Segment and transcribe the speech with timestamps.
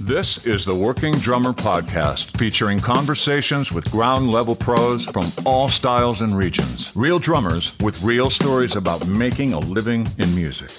[0.00, 6.20] This is the Working Drummer Podcast, featuring conversations with ground level pros from all styles
[6.20, 6.92] and regions.
[6.94, 10.70] Real drummers with real stories about making a living in music.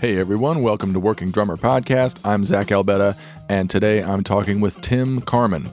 [0.00, 2.20] Hey everyone, welcome to Working Drummer Podcast.
[2.22, 3.16] I'm Zach Albetta,
[3.48, 5.70] and today I'm talking with Tim Carman.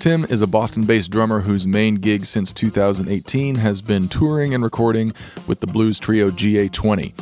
[0.00, 4.64] Tim is a Boston based drummer whose main gig since 2018 has been touring and
[4.64, 5.12] recording
[5.46, 7.12] with the blues trio GA20.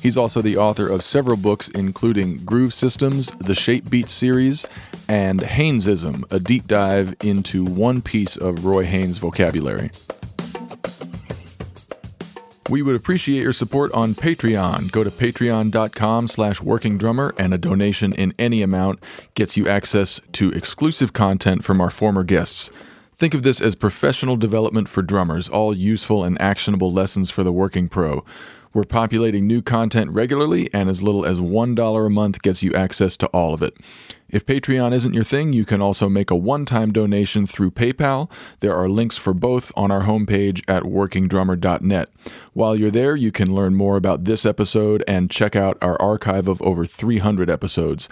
[0.00, 4.66] He's also the author of several books, including Groove Systems, the Shape Beat series,
[5.08, 9.90] and Haynesism, a deep dive into one piece of Roy Haynes vocabulary.
[12.70, 14.92] We would appreciate your support on Patreon.
[14.92, 19.02] Go to patreon.com slash workingdrummer and a donation in any amount
[19.34, 22.70] gets you access to exclusive content from our former guests.
[23.16, 27.52] Think of this as professional development for drummers, all useful and actionable lessons for the
[27.52, 28.24] working pro.
[28.72, 33.16] We're populating new content regularly, and as little as $1 a month gets you access
[33.16, 33.76] to all of it.
[34.28, 38.30] If Patreon isn't your thing, you can also make a one time donation through PayPal.
[38.60, 42.08] There are links for both on our homepage at workingdrummer.net.
[42.52, 46.46] While you're there, you can learn more about this episode and check out our archive
[46.46, 48.08] of over 300 episodes.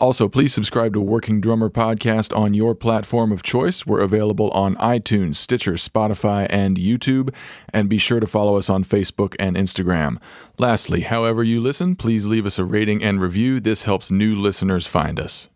[0.00, 3.86] Also, please subscribe to Working Drummer Podcast on your platform of choice.
[3.86, 7.34] We're available on iTunes, Stitcher, Spotify, and YouTube.
[7.72, 10.18] And be sure to follow us on Facebook and Instagram.
[10.58, 13.60] Lastly, however you listen, please leave us a rating and review.
[13.60, 15.48] This helps new listeners find us.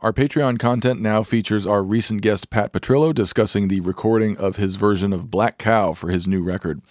[0.00, 4.76] Our Patreon content now features our recent guest Pat Petrillo discussing the recording of his
[4.76, 6.82] version of Black Cow for his new record.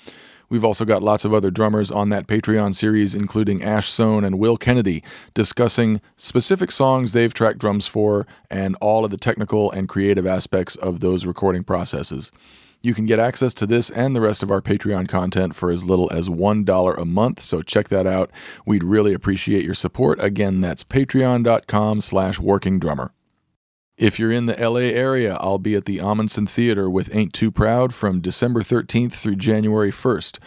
[0.53, 4.37] We've also got lots of other drummers on that Patreon series, including Ash Soan and
[4.37, 9.89] Will Kennedy, discussing specific songs they've tracked drums for and all of the technical and
[9.89, 12.31] creative aspects of those recording processes.
[12.83, 15.85] You can get access to this and the rest of our Patreon content for as
[15.85, 18.29] little as $1 a month, so check that out.
[18.63, 20.23] We'd really appreciate your support.
[20.23, 23.09] Again, that's patreon.com slash workingdrummer.
[23.97, 27.51] If you're in the LA area, I'll be at the Ahmanson Theater with Ain't Too
[27.51, 30.39] Proud from December 13th through January 1st.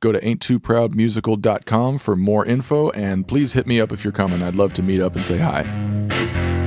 [0.00, 4.42] Go to ain'ttooproudmusical.com for more info and please hit me up if you're coming.
[4.42, 6.63] I'd love to meet up and say hi.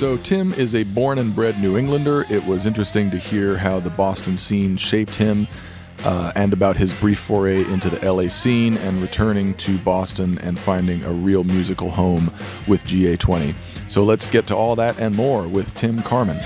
[0.00, 2.24] So, Tim is a born and bred New Englander.
[2.30, 5.46] It was interesting to hear how the Boston scene shaped him
[6.04, 10.58] uh, and about his brief foray into the LA scene and returning to Boston and
[10.58, 12.32] finding a real musical home
[12.66, 13.54] with GA20.
[13.88, 16.38] So, let's get to all that and more with Tim Carman.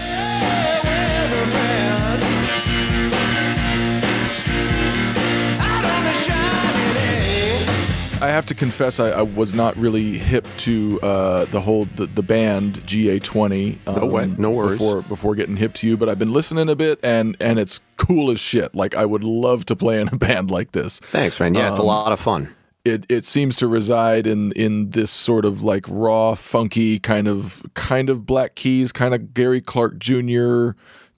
[8.25, 12.07] I have to confess, I, I, was not really hip to uh, the whole the,
[12.07, 13.87] the band GA20.
[13.87, 14.79] Um, no way, no worries.
[14.79, 17.83] Before before getting hip to you, but I've been listening a bit, and and it's
[17.99, 18.75] cool as shit.
[18.75, 21.01] Like I would love to play in a band like this.
[21.01, 21.53] Thanks, man.
[21.53, 22.55] Yeah, um, it's a um, lot of fun.
[22.87, 27.63] It it seems to reside in in this sort of like raw, funky kind of
[27.75, 30.71] kind of Black Keys, kind of Gary Clark Jr.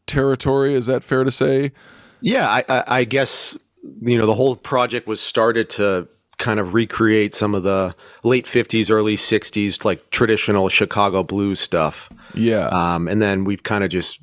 [0.09, 0.75] territory.
[0.75, 1.71] Is that fair to say?
[2.21, 3.57] Yeah, I, I, I guess
[4.01, 6.09] you know the whole project was started to
[6.39, 12.11] kind of recreate some of the late 50s early 60s like traditional chicago blues stuff.
[12.35, 12.67] Yeah.
[12.69, 14.21] Um, and then we've kind of just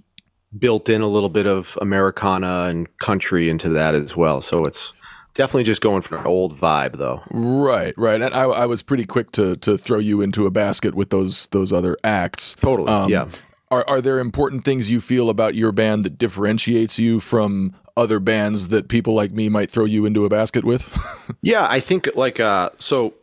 [0.57, 4.41] built in a little bit of americana and country into that as well.
[4.41, 4.93] So it's
[5.33, 7.21] definitely just going for an old vibe though.
[7.31, 8.21] Right right.
[8.21, 11.47] And i, I was pretty quick to to throw you into a basket with those
[11.47, 12.55] those other acts.
[12.61, 13.27] Totally um, yeah
[13.73, 18.19] are, are there important things you feel about your band that differentiates you from other
[18.19, 20.95] bands that people like me might throw you into a basket with?
[21.41, 23.13] yeah, I think like uh so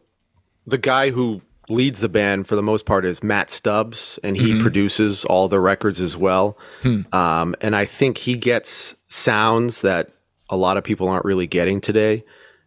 [0.66, 4.52] the guy who leads the band for the most part is Matt Stubbs and he
[4.52, 4.62] mm-hmm.
[4.62, 6.58] produces all the records as well.
[6.82, 7.02] Hmm.
[7.12, 10.10] Um, and I think he gets sounds that
[10.48, 12.24] a lot of people aren't really getting today.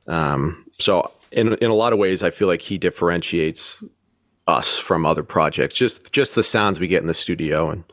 [0.07, 3.83] Um, so in in a lot of ways I feel like he differentiates
[4.47, 5.75] us from other projects.
[5.75, 7.83] Just just the sounds we get in the studio and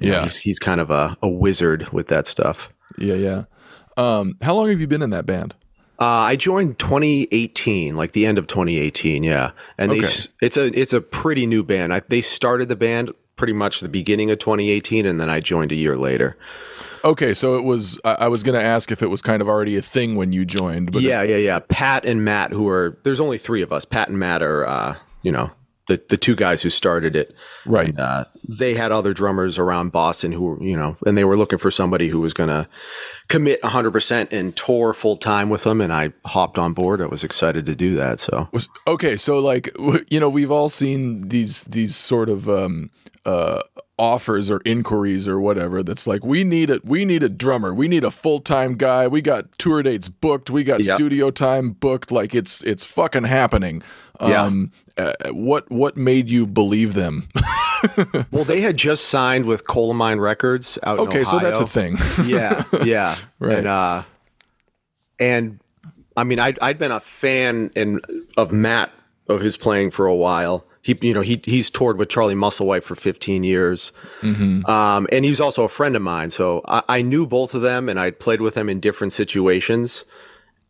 [0.00, 2.72] yeah, know, he's, he's kind of a, a wizard with that stuff.
[2.98, 3.44] Yeah, yeah.
[3.96, 5.54] Um, how long have you been in that band?
[6.00, 9.22] Uh, I joined 2018, like the end of 2018.
[9.22, 10.00] Yeah, and okay.
[10.00, 11.94] they, it's a it's a pretty new band.
[11.94, 15.72] I, they started the band pretty much the beginning of 2018, and then I joined
[15.72, 16.36] a year later.
[17.04, 18.00] Okay, so it was.
[18.04, 20.44] I was going to ask if it was kind of already a thing when you
[20.44, 20.92] joined.
[20.92, 21.60] But yeah, yeah, yeah.
[21.68, 23.84] Pat and Matt, who are there's only three of us.
[23.84, 25.50] Pat and Matt are, uh, you know,
[25.96, 27.34] the the two guys who started it.
[27.66, 27.88] Right.
[27.88, 31.36] And, uh, they had other drummers around Boston who were, you know, and they were
[31.36, 32.68] looking for somebody who was going to
[33.28, 35.80] commit 100% and tour full time with them.
[35.80, 37.00] And I hopped on board.
[37.00, 38.20] I was excited to do that.
[38.20, 38.48] So,
[38.86, 39.70] okay, so like
[40.10, 42.90] you know, we've all seen these these sort of um,
[43.24, 43.60] uh,
[43.98, 45.82] offers or inquiries or whatever.
[45.82, 49.06] That's like we need a we need a drummer, we need a full time guy.
[49.06, 50.96] We got tour dates booked, we got Yep.
[50.96, 52.10] studio time booked.
[52.10, 53.82] Like it's it's fucking happening.
[54.20, 54.42] Yeah.
[54.42, 57.28] Um, uh, what what made you believe them?
[58.30, 61.96] well, they had just signed with Colemine Records out in okay, so that's a thing.
[62.24, 63.58] yeah, yeah, Right.
[63.58, 64.02] And uh,
[65.18, 65.60] and
[66.16, 68.00] I mean, I'd I'd been a fan in
[68.36, 68.90] of Matt
[69.28, 70.64] of his playing for a while.
[70.82, 73.92] He, you know, he he's toured with Charlie Musselwhite for 15 years,
[74.66, 76.30] um, and he was also a friend of mine.
[76.30, 80.04] So I, I knew both of them, and I'd played with them in different situations.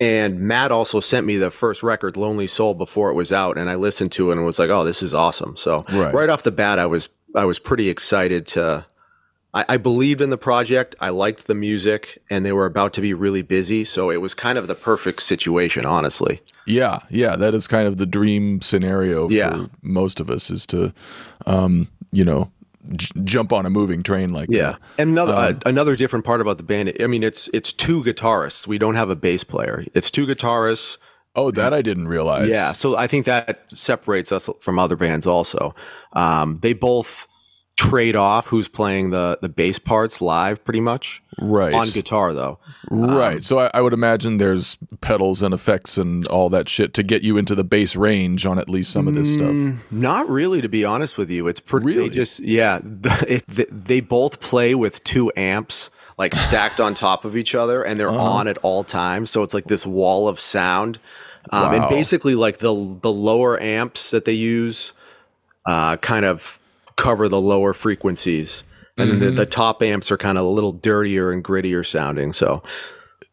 [0.02, 3.70] And Matt also sent me the first record, Lonely Soul, before it was out, and
[3.70, 6.12] I listened to it and was like, "Oh, this is awesome!" So Right.
[6.12, 8.84] right off the bat, I was I was pretty excited to
[9.54, 10.96] I, I believed in the project.
[10.98, 14.34] I liked the music, and they were about to be really busy, so it was
[14.34, 16.40] kind of the perfect situation, honestly.
[16.66, 19.66] Yeah, yeah, that is kind of the dream scenario for Yeah.
[19.82, 20.92] most of us is to,
[21.46, 22.50] um, you know,
[22.96, 24.78] j- jump on a moving train like that.
[24.98, 26.92] and another uh, another different part about the band.
[27.00, 28.66] I mean, it's it's two guitarists.
[28.66, 29.84] We don't have a bass player.
[29.94, 30.98] It's two guitarists.
[31.34, 32.48] Oh, that I didn't realize.
[32.48, 35.26] Yeah, so I think that separates us from other bands.
[35.26, 35.74] Also,
[36.12, 37.26] um, they both
[37.76, 41.72] trade off who's playing the the bass parts live, pretty much right.
[41.74, 42.58] on guitar though.
[42.90, 43.42] Right.
[43.42, 47.22] so I, I would imagine there's pedals and effects and all that shit to get
[47.22, 49.56] you into the bass range on at least some of this stuff.
[49.90, 51.48] Not really, to be honest with you.
[51.48, 51.86] It's pretty.
[51.86, 52.08] Really?
[52.08, 52.80] They just yeah.
[53.28, 57.82] It, they, they both play with two amps like stacked on top of each other,
[57.82, 58.20] and they're Uh-huh.
[58.22, 59.30] on at all times.
[59.30, 60.98] So it's like this wall of sound.
[61.50, 61.72] Um, Wow.
[61.80, 64.92] And basically, like the the lower amps that they use,
[65.66, 66.58] uh, kind of
[67.02, 68.64] cover the lower frequencies,
[68.96, 69.20] and Mm-hmm.
[69.20, 72.32] the, the top amps are kind of a little dirtier and grittier sounding.
[72.32, 72.62] So.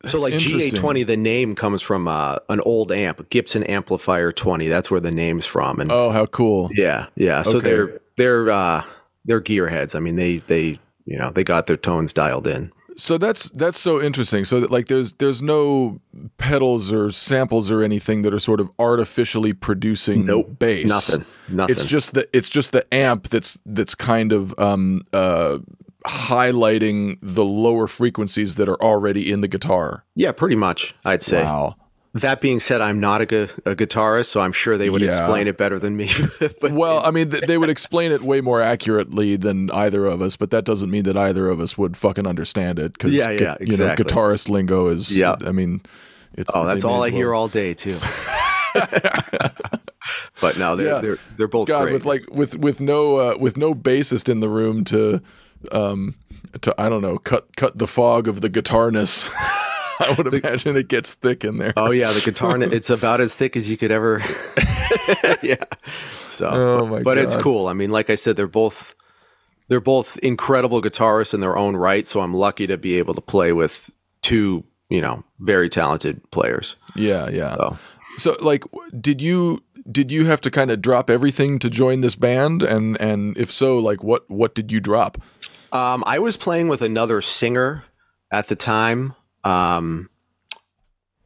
[0.06, 0.34] So like.
[0.36, 4.70] GA20, the name comes from uh, an old amp, Gibson Amplifier 20.
[4.70, 5.82] That's where the name's from.
[5.82, 6.70] And Oh, how cool.
[6.74, 7.44] yeah, yeah.
[7.44, 7.68] So Okay.
[7.70, 8.84] they're they're uh
[9.26, 9.96] they're gearheads.
[9.96, 12.72] I mean, they they you know they got their tones dialed in.
[13.00, 14.44] So that's that's so interesting.
[14.44, 16.02] So that like there's there's no
[16.38, 20.60] pedals or samples or anything that are sort of artificially producing Nope.
[20.60, 20.88] bass.
[20.90, 21.26] Nothing.
[21.48, 21.76] Nothing.
[21.76, 25.60] It's just the it's just the amp that's that's kind of um uh
[26.06, 30.06] highlighting the lower frequencies that are already in the guitar.
[30.16, 30.96] yeah, pretty much.
[31.06, 31.44] I'd say.
[31.44, 31.76] Wow.
[32.16, 35.10] That being said, I'm not a, gu- a guitarist, so I'm sure they would Yeah.
[35.10, 36.10] explain it better than me.
[36.60, 40.20] but Well, I mean, th- they would explain it way more accurately than either of
[40.20, 42.98] us, but that doesn't mean that either of us would fucking understand it.
[42.98, 45.16] Cause Yeah, yeah, You know, guitarist lingo is.
[45.16, 45.36] Yeah.
[45.46, 45.82] I mean,
[46.34, 46.50] it's.
[46.52, 48.00] oh, that's all I hear all day too.
[50.42, 51.02] but no, they're Yeah.
[51.02, 51.94] they're they're both God, great.
[51.94, 55.22] with like with with no uh, with no bassist in the room to,
[55.72, 56.16] um,
[56.62, 59.30] to I don't know, cut cut the fog of the guitarness.
[60.10, 61.74] I would imagine it gets thick in there.
[61.76, 64.24] Oh yeah, the guitar it's about as thick as you could ever.
[65.42, 65.56] yeah.
[66.32, 67.68] So, Oh, but, my but it's cool.
[67.68, 68.96] I mean, like I said, they're both
[69.68, 72.08] they're both incredible guitarists in their own right.
[72.08, 73.92] So I'm lucky to be able to play with
[74.22, 76.76] two, you know, very talented players.
[76.96, 77.56] Yeah, yeah.
[77.56, 77.78] So
[78.18, 78.64] So like
[79.00, 83.00] did you did you have to kind of drop everything to join this band and
[83.02, 85.18] and if so like what what did you drop?
[85.72, 87.84] um, I was playing with another singer
[88.32, 89.14] at the time,
[89.44, 90.10] um,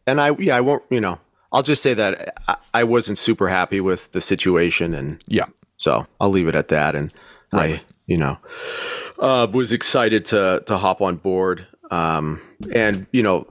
[0.08, 1.20] and I yeah I won't you know
[1.54, 5.46] I'll just say that I, I wasn't super happy with the situation and Yeah.
[5.78, 6.96] So I'll leave it at that.
[6.96, 7.14] And
[7.52, 8.40] I, you know,
[9.20, 11.68] uh, was excited to to hop on board.
[11.92, 12.42] Um,
[12.74, 13.46] and you know,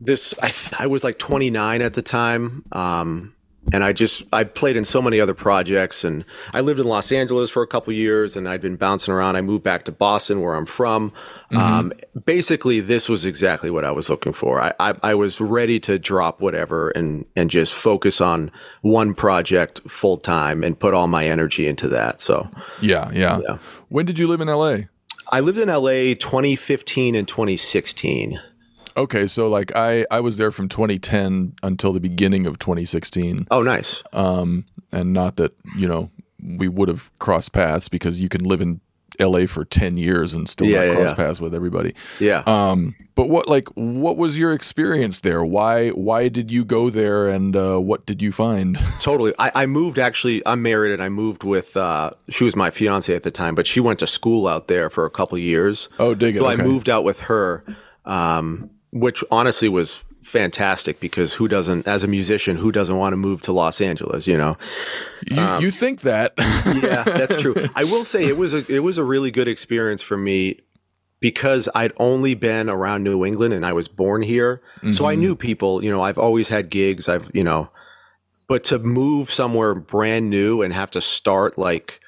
[0.00, 2.64] this I I was like 29 at the time.
[2.72, 3.35] Um,
[3.72, 7.10] and I just I played in so many other projects, and I lived in Los
[7.10, 9.36] Angeles for a couple years, and I'd been bouncing around.
[9.36, 11.12] I moved back to Boston, where I'm from.
[11.52, 11.92] Um,
[12.24, 14.60] basically, this was exactly what I was looking for.
[14.60, 18.50] I, I I was ready to drop whatever and and just focus on
[18.82, 22.20] one project full time and put all my energy into that.
[22.20, 22.48] So
[22.80, 23.40] Yeah, yeah.
[23.48, 23.58] Yeah.
[23.88, 24.76] When did you live in LA?
[25.32, 28.40] I lived in LA 2015 and 2016.
[28.96, 33.46] Okay, so like I I was there from 2010 until the beginning of 2016.
[33.50, 34.02] Oh, nice.
[34.12, 36.10] Um and not that, you know,
[36.42, 38.80] we would have crossed paths because you can live in
[39.18, 41.14] LA for 10 years and still Yeah, not yeah, cross yeah.
[41.16, 41.94] paths with everybody.
[42.20, 42.42] Yeah.
[42.46, 45.42] Um, but what like what was your experience there?
[45.44, 48.78] Why why did you go there, and uh, what did you find?
[49.00, 49.32] Totally.
[49.38, 50.42] I, I moved actually.
[50.46, 51.78] I'm married, and I moved with.
[51.78, 54.90] Uh, she was my fiance at the time, but she went to school out there
[54.90, 55.88] for a couple years.
[55.98, 56.40] Oh, dig it.
[56.40, 56.62] So okay.
[56.62, 57.64] I moved out with her,
[58.04, 58.68] um,
[59.00, 63.40] which honestly was fantastic because who doesn't, as a musician, who doesn't want to move
[63.42, 64.26] to Los Angeles?
[64.26, 64.56] You know,
[65.30, 66.34] You, um, you think that?
[66.38, 67.54] yeah, that's true.
[67.74, 70.60] I will say it was a it was a really good experience for me
[71.20, 74.60] because I'd only been around New England and I was born here,
[74.90, 75.22] so I mm-hmm.
[75.22, 75.82] knew people.
[75.82, 77.08] You know, I've always had gigs.
[77.08, 77.70] I've you know,
[78.48, 82.00] but to move somewhere brand new and have to start like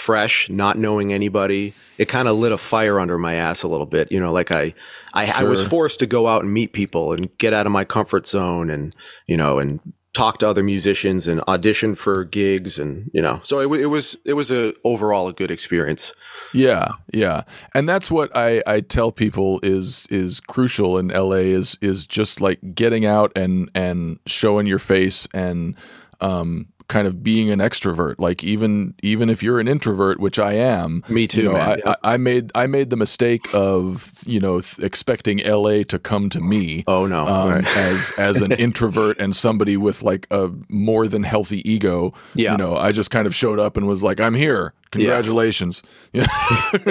[0.00, 3.86] fresh, not knowing anybody, it kind of lit a fire under my ass a little
[3.86, 4.10] bit.
[4.10, 4.74] You know, like I,
[5.12, 7.84] I, I was forced to go out and meet people and get out of my
[7.84, 8.94] comfort zone and
[9.26, 9.80] you know and
[10.12, 14.16] talk to other musicians and audition for gigs and you know so it, it was
[14.24, 16.12] it was a overall a good experience
[16.52, 17.42] Yeah, yeah,
[17.74, 22.40] and that's what I, I tell people is is crucial in LA is is just
[22.40, 25.76] like getting out and and showing your face and
[26.20, 28.16] um, kind of being an extrovert.
[28.18, 31.68] Like even even if you're an introvert, which I am, Me too, You know, man,
[31.68, 31.94] I, yeah.
[32.04, 36.28] I, I made I made the mistake of you know th- expecting LA to come
[36.30, 36.84] to me.
[36.86, 37.76] oh no Um, Right.
[37.76, 42.52] as as an introvert and somebody with like a more than healthy ego, Yeah.
[42.52, 45.82] you know, I just kind of showed up and was like, "I'm here, congratulations."
[46.12, 46.26] Yeah.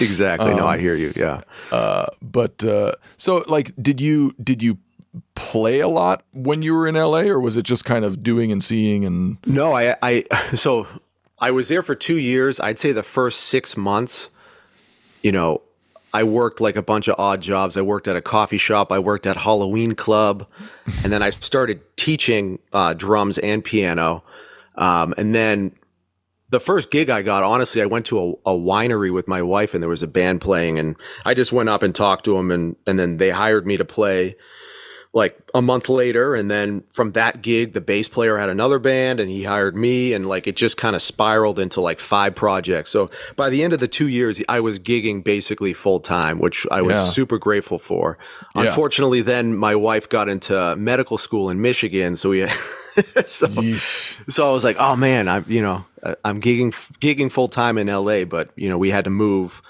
[0.00, 1.40] exactly no um, i hear you yeah
[2.22, 4.78] but uh, so like did you did you
[5.34, 8.52] play a lot when you were in LA or was it just kind of doing
[8.52, 10.86] and seeing and no i i so
[11.38, 12.60] i was there for two years.
[12.60, 14.30] I'd say the first six months
[15.22, 15.62] you know
[16.12, 17.76] i worked like a bunch of odd jobs.
[17.76, 18.92] I worked at a coffee shop.
[18.92, 20.46] I worked at halloween club.
[21.02, 24.22] And then i started teaching uh, drums and piano.
[24.76, 25.72] Um, and then
[26.48, 29.74] the first gig I got, honestly, I went to a, a winery with my wife
[29.74, 32.50] and there was a band playing and I just went up and talked to them
[32.50, 34.36] and, and then they hired me to play
[35.16, 36.34] like a month later.
[36.34, 40.12] And then from that gig, the bass player had another band and he hired me
[40.12, 42.90] and like it just kind of spiraled into like five projects.
[42.90, 46.66] So by the end of the two years, I was gigging basically full time, which
[46.70, 47.06] I was Yeah.
[47.08, 48.18] super grateful for.
[48.54, 48.64] Yeah.
[48.64, 52.16] Unfortunately, then my wife got into medical school in Michigan.
[52.16, 52.46] So we,
[53.26, 54.20] so, Yeesh.
[54.30, 55.86] so I was like, oh man, I'm you know
[56.26, 59.62] I'm gigging gigging full time in LA, but you know we had to move.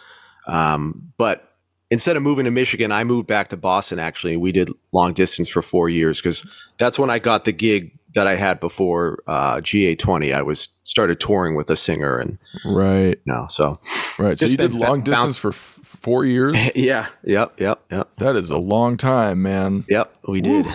[0.49, 1.46] Um, but
[1.91, 3.99] instead of moving to Michigan, I moved back to Boston.
[3.99, 6.47] Actually, we did long distance for four years because
[6.79, 10.35] that's when I got the gig that I had before uh, GA20.
[10.35, 13.79] I was started touring with a singer, and right you know, so
[14.19, 18.37] right so you did long distance for f- 4 years yeah, yep, yep, yep, that
[18.37, 20.15] is a long time man yep.
[20.27, 20.67] We did.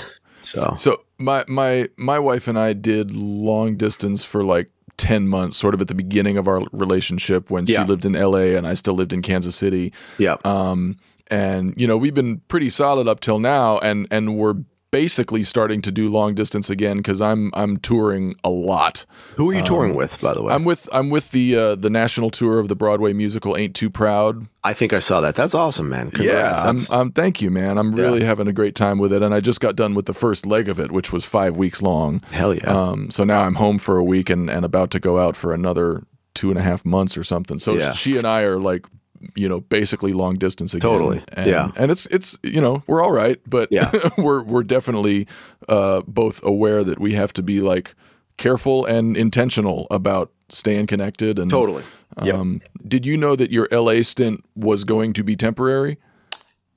[0.44, 5.58] So So my my my wife and I did long distance for like 10 months
[5.58, 7.82] sort of at the beginning of our relationship when Yeah.
[7.84, 9.92] she lived in LA and I still lived in Kansas City.
[10.18, 10.38] Yeah.
[10.46, 10.98] Um
[11.30, 14.56] and you know, we've been pretty solid up till now and and we're
[14.92, 19.06] basically starting to do long distance again cuz I'm I'm touring a lot.
[19.38, 20.54] Who are you touring with, by the way?
[20.54, 23.90] I'm with I'm with the uh, the national tour of the Broadway musical Ain't Too
[23.90, 24.48] Proud.
[24.64, 25.36] I think I saw that.
[25.36, 26.12] That's awesome, man.
[26.12, 26.32] Congrats.
[26.32, 27.12] Yeah, I'm, I'm.
[27.12, 27.78] Thank you, man.
[27.80, 30.14] I'm really having a great time with it, and I just got done with the
[30.14, 32.22] first leg of it, which was five weeks long.
[32.32, 32.66] hell yeah.
[32.66, 35.52] Um, so now I'm home for a week and, and about to go out for
[35.54, 36.04] another
[36.36, 37.58] two and a half months or something.
[37.60, 37.92] So Yeah.
[37.94, 38.86] she and I are like,
[39.36, 40.90] you know, basically long distance again.
[40.90, 41.24] Totally.
[41.34, 41.72] And, Yeah.
[41.76, 43.92] And it's it's you know we're all right, but Yeah.
[44.18, 45.28] we're we're definitely
[45.70, 47.96] uh, both aware that we have to be like
[48.38, 51.84] careful and intentional about staying connected and totally.
[52.24, 52.36] Yep.
[52.36, 55.98] Um, did you know that your LA stint was going to be temporary?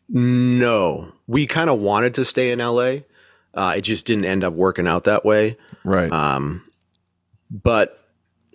[0.08, 2.98] No, we kind of wanted to stay in LA.
[3.54, 5.56] Uh, it just didn't end up working out that way.
[5.84, 6.12] Right.
[6.12, 6.62] Um,
[7.50, 8.03] but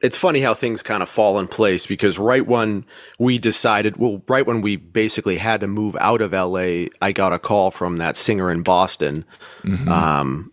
[0.02, 2.86] it's funny how things kind of fall in place because right when
[3.18, 7.34] we decided, well, right when we basically had to move out of LA, I got
[7.34, 9.26] a call from that singer in Boston.
[9.90, 10.52] Um,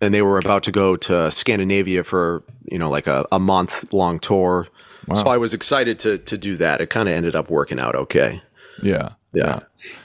[0.00, 3.92] and they were about to go to Scandinavia for, you know, like a, a month
[3.92, 4.66] long tour.
[5.14, 6.80] So I was excited to to do that.
[6.80, 8.40] It kind of ended up working out okay.
[8.82, 9.10] yeah.
[9.32, 9.60] Yeah.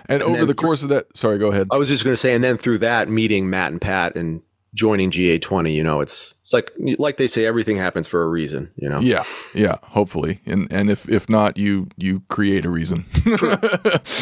[0.07, 1.67] And, over the course of that, sorry, go ahead.
[1.71, 4.41] I was just going to say, and then through that, meeting Matt and Pat and
[4.75, 8.69] joining GA20, you know, it's it's like like they say, everything happens for a reason.
[8.75, 9.23] You know, Yeah,
[9.55, 9.77] yeah.
[9.81, 13.05] Hopefully, and and if if not, you you create a reason.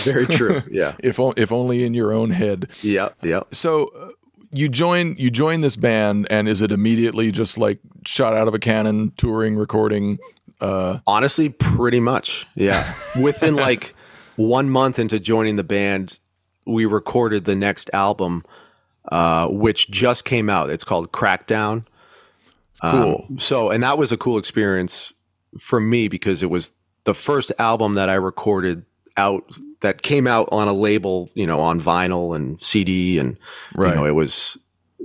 [0.05, 0.61] very true.
[0.71, 2.69] Yeah, if o- if only in your own head.
[2.81, 3.53] yep, yep.
[3.53, 4.09] So uh,
[4.51, 8.53] you join you join this band, and is it immediately just like shot out of
[8.53, 10.19] a cannon, touring, recording?
[10.61, 12.45] Uh, Honestly, pretty much.
[12.55, 13.93] Yeah, within like
[14.37, 16.19] one month into joining the band,
[16.65, 18.45] we recorded the next album,
[19.13, 20.71] uh, which just came out.
[20.71, 21.85] It's called Crackdown.
[22.81, 23.27] cool.
[23.37, 25.13] So, and that was a cool experience
[25.59, 26.71] for me because it was
[27.03, 29.43] the first album that I recorded out
[29.81, 33.37] that came out on a label, you know, on vinyl and CD, and
[33.75, 33.89] Right.
[33.89, 34.57] you know, it was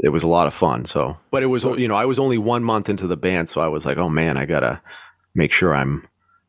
[0.02, 0.86] it was a lot of fun.
[0.86, 3.60] So, but it was you know, I was only one month into the band, so
[3.60, 4.80] I was like, oh man, I gotta
[5.34, 6.08] make sure I'm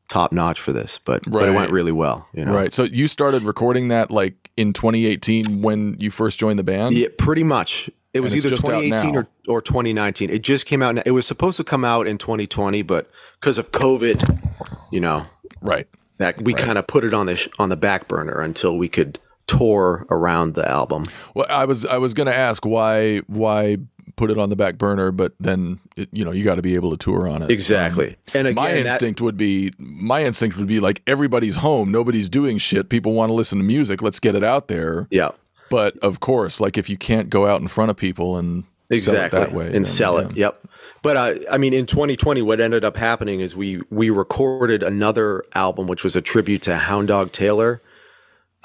[0.09, 2.27] top notch for this, but but it went really well.
[2.33, 2.73] You know, Right.
[2.73, 6.95] So you started recording that like in 2018 when you first joined the band.
[6.95, 7.89] Yeah, pretty much.
[8.13, 10.31] It was And either 2018 or, or 2019.
[10.31, 11.05] It just came out.
[11.05, 14.49] It was supposed to come out in 2020, but because of COVID,
[14.91, 15.27] you know,
[15.61, 15.87] Right.
[16.17, 18.89] that we kind of put it on the sh- on the back burner until we
[18.89, 21.05] could tour around the album.
[21.35, 23.77] Well, I was I was going to ask why why
[24.19, 26.75] put it on the back burner, but then it, you know you got to be
[26.75, 27.49] able to tour on it.
[27.49, 28.17] Exactly.
[28.33, 31.91] and Um, again, my that- instinct would be my instinct would be like everybody's home,
[31.91, 32.89] nobody's doing shit.
[32.89, 34.01] People want to listen to music.
[34.01, 35.07] Let's get it out there.
[35.09, 35.29] yeah,
[35.69, 38.91] But of course, like if you can't go out in front of people and sell
[38.91, 40.27] it exactly that way and then, sell it.
[40.35, 40.47] yeah.
[40.47, 40.67] Yep.
[41.01, 45.43] But uh, I mean, in 2020, what ended up happening is we we recorded another
[45.55, 47.81] album, which was a tribute to Hound Dog Taylor,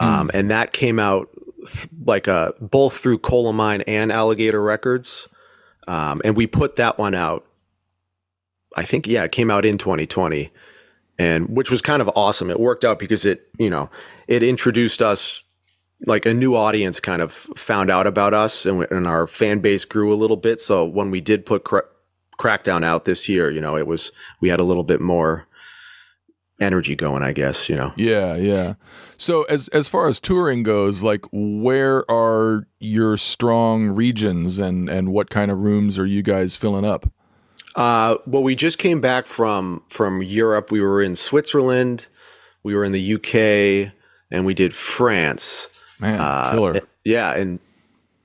[0.01, 1.29] um, and that came out
[2.05, 5.29] like uh, both through Colemine and Alligator Records,
[5.88, 7.45] um, and we put that one out.
[8.76, 10.50] I think yeah, it came out in 2020,
[11.19, 12.50] and which was kind of awesome.
[12.50, 13.91] It worked out because it you know
[14.26, 15.45] it introduced us
[16.07, 19.61] like a new audience kind of found out about us and, we- and our fan
[19.61, 21.85] base grew a little bit so when we did put cra-
[22.38, 24.11] crackdown out this year you know it was
[24.41, 25.47] we had a little bit more
[26.61, 28.75] energy going i guess you know Yeah, yeah.
[29.17, 35.13] So as as far as touring goes, like where are your strong regions and and
[35.13, 37.07] what kind of rooms are you guys filling up?
[37.77, 42.07] uh, well we just came back from from europe we were in switzerland
[42.63, 43.35] we were in the uk
[44.31, 45.69] and we did france
[46.01, 46.81] Man, Uh, killer.
[47.05, 47.59] yeah and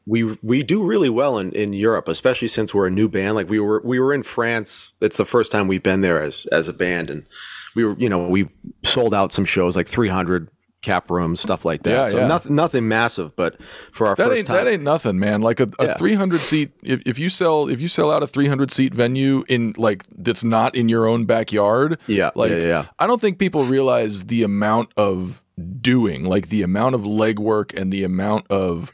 [0.10, 3.36] we we do really well in, in Europe, especially since we're a new band.
[3.36, 4.94] Like we were we were in France.
[5.00, 7.26] It's the first time we've been there as as a band, and
[7.76, 8.50] we were you know we
[8.84, 10.50] sold out some shows like 300
[10.82, 11.92] cap rooms, stuff like that.
[11.92, 12.28] Yeah, so yeah.
[12.28, 13.62] nothing nothing massive, but
[13.92, 15.42] for our that first ain't time, that ain't nothing, man.
[15.42, 15.94] Like a, a Yeah.
[15.94, 19.76] 300 seat if, if you sell if you sell out a 300 seat venue in
[19.78, 22.86] like that's not in your own backyard, Yeah, like yeah, yeah.
[22.98, 25.44] I don't think people realize the amount of
[25.82, 28.92] doing, like the amount of legwork and the amount of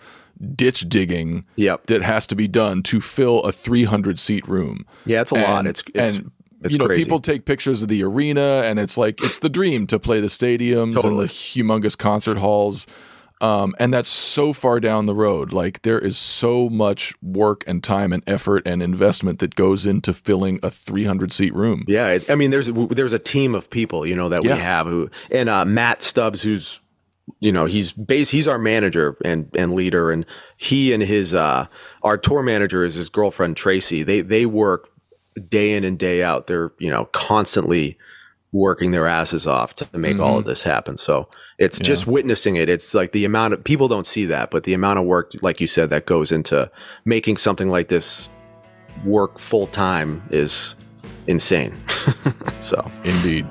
[0.55, 1.87] ditch digging Yep.
[1.87, 4.85] that has to be done to fill a 300 seat room.
[5.05, 5.59] yeah, it's a lot.
[5.59, 7.03] And- It's it's and it's you know, crazy.
[7.03, 10.27] people take pictures of the arena, and it's like it's the dream to play the
[10.27, 12.87] stadiums and the humongous concert halls.
[13.41, 15.51] Um, and that's so far down the road.
[15.51, 20.13] Like there is so much work and time and effort and investment that goes into
[20.13, 21.83] filling a 300 seat room.
[21.85, 24.55] Yeah, it, I mean, there's there's a team of people, you know, that Yeah.
[24.55, 26.79] we have who, and uh, Matt Stubbs, who's,
[27.39, 30.25] you know, he's base, he's our manager and and leader, and
[30.57, 31.67] he and his uh,
[32.03, 34.03] our tour manager is his girlfriend Tracy.
[34.03, 34.89] They they work
[35.49, 36.47] day in and day out.
[36.47, 37.97] They're you know constantly
[38.51, 40.39] working their asses off to make all Mm-hmm.
[40.39, 40.95] of this happen.
[40.95, 42.69] So it's just witnessing it.
[42.69, 45.59] It's like the amount of people don't see that, but the amount of work, like
[45.59, 46.71] you said, that goes into
[47.03, 48.29] making something like this
[49.03, 50.73] work full time is
[51.27, 51.73] insane.
[52.61, 53.45] so Indeed.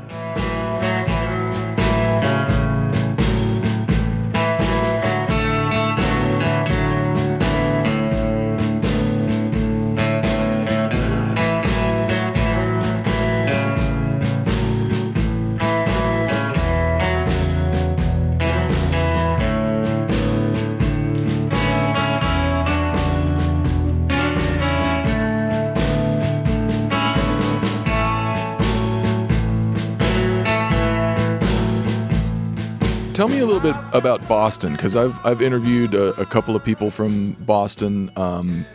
[33.15, 36.65] Tell me a little bit about Boston because I've I've interviewed a, a couple of
[36.65, 38.11] people from Boston.
[38.17, 38.67] Um,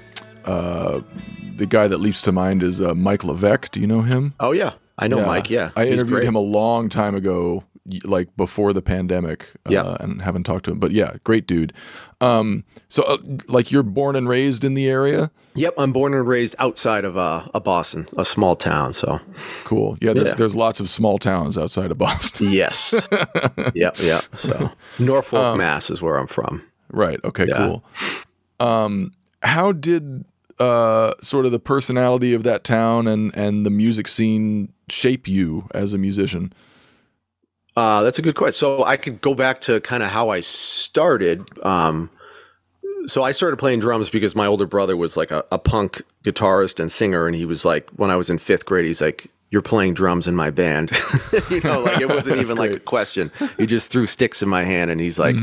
[0.45, 1.01] uh,
[1.57, 3.69] the guy that leaps to mind is uh, Mike Levesque.
[3.71, 4.33] Do you know him?
[4.39, 5.49] Oh yeah, I know Mike.
[5.49, 6.27] Yeah, I He's interviewed great.
[6.27, 7.65] him a long time ago,
[8.03, 9.49] like before the pandemic.
[9.65, 9.97] Uh, Yeah.
[9.99, 11.73] and haven't talked to him, but yeah, great dude.
[12.21, 15.31] Um, so uh, like you're born and raised in the area.
[15.55, 18.93] Yep, I'm born and raised outside of uh, a Boston, a small town.
[18.93, 19.19] So
[19.65, 19.97] Cool.
[20.01, 20.35] Yeah, there's Yeah.
[20.35, 22.51] there's lots of small towns outside of Boston.
[22.51, 22.93] yes,
[23.73, 24.23] yep, yep.
[24.35, 26.61] So Norfolk, Um, Mass is where I'm from.
[26.91, 27.19] Right.
[27.23, 27.45] Okay.
[27.47, 27.57] Yeah.
[27.57, 27.83] Cool.
[28.59, 29.11] Um,
[29.43, 30.25] how did
[30.59, 35.67] uh, sort of the personality of that town and and the music scene shape you
[35.73, 36.51] as a musician?
[37.79, 38.51] Uh, that's a good question.
[38.51, 41.47] So I could go back to kind of how I started.
[41.65, 42.09] Um,
[43.07, 46.81] so I started playing drums because my older brother was like a, a punk guitarist
[46.81, 49.61] and singer, and he was like, when I was in fifth grade, he's like, "You're
[49.61, 50.91] playing drums in my band,"
[51.49, 53.31] you know, like it wasn't even like a question.
[53.57, 55.37] He just threw sticks in my hand, and he's like,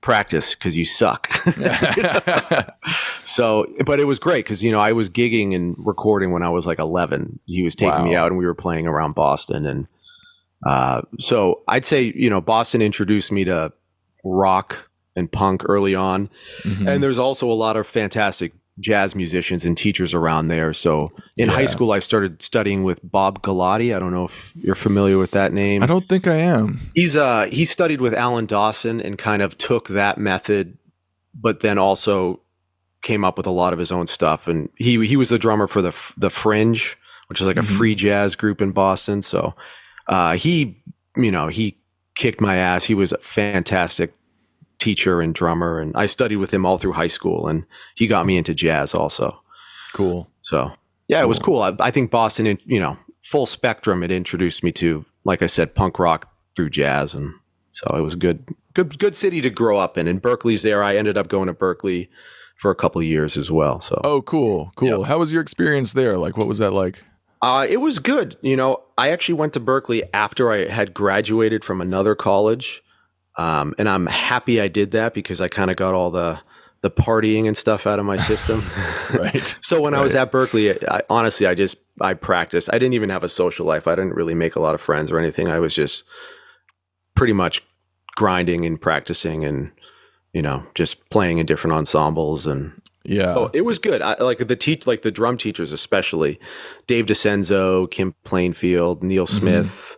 [0.00, 1.30] "Practice because you suck."
[3.24, 6.48] so, but it was great because you know I was gigging and recording when I
[6.48, 7.38] was like 11.
[7.44, 9.86] He was taking me out, and we were playing around Boston, and
[10.64, 13.72] uh, so I'd say you know Boston introduced me to
[14.24, 16.30] rock and punk early on,
[16.62, 16.88] Mm-hmm.
[16.88, 20.72] and there's also a lot of fantastic jazz musicians and teachers around there.
[20.72, 23.94] So in high school, I started studying with Bob Gullotti.
[23.94, 25.82] I don't know if you're familiar with that name.
[25.82, 26.80] I don't think I am.
[26.94, 30.78] He's uh he studied with Alan Dawson and kind of took that method,
[31.34, 32.40] but then also
[33.02, 34.48] came up with a lot of his own stuff.
[34.48, 36.96] And he he was the drummer for the the Fringe,
[37.26, 39.20] which is like a free jazz group in Boston.
[39.20, 39.54] So
[40.08, 40.82] uh, he
[41.16, 41.78] you know he
[42.14, 42.84] kicked my ass.
[42.84, 44.12] He was a fantastic
[44.78, 48.26] teacher and drummer, and I studied with him all through high school, and he got
[48.26, 49.40] me into jazz also.
[49.92, 50.28] Cool.
[50.42, 50.72] So
[51.08, 51.62] yeah, it was cool.
[51.62, 54.02] I, I think Boston, you know, full spectrum.
[54.02, 57.32] It introduced me to, like I said, punk rock through jazz, and
[57.70, 60.08] so it was a good, good, good city to grow up in.
[60.08, 60.82] And Berklee's there.
[60.82, 62.08] I ended up going to Berklee
[62.56, 63.80] for a couple of years as well.
[63.80, 64.72] So Oh, cool.
[64.76, 65.04] Cool.
[65.04, 66.18] How was your experience there?
[66.18, 67.04] Like, what was that like?
[67.42, 68.36] Uh, it was good.
[68.40, 72.82] You know, I actually went to Berklee after I had graduated from another college,
[73.36, 76.40] um, and I'm happy I did that because I kind of got all the
[76.82, 78.62] the partying and stuff out of my system.
[79.12, 79.56] Right.
[79.62, 82.70] so when I was at Berklee, I, honestly, I just I practiced.
[82.72, 83.86] I didn't even have a social life.
[83.86, 85.48] I didn't really make a lot of friends or anything.
[85.48, 86.04] I was just
[87.14, 87.62] pretty much
[88.16, 89.70] grinding and practicing and
[90.32, 92.72] you know just playing in different ensembles and
[93.04, 93.34] Yeah.
[93.34, 94.00] Oh, it was good.
[94.02, 96.38] I, like the teach, like the drum teachers, especially
[96.86, 99.96] Dave DiCenso, Kim Plainfield, Neil Smith,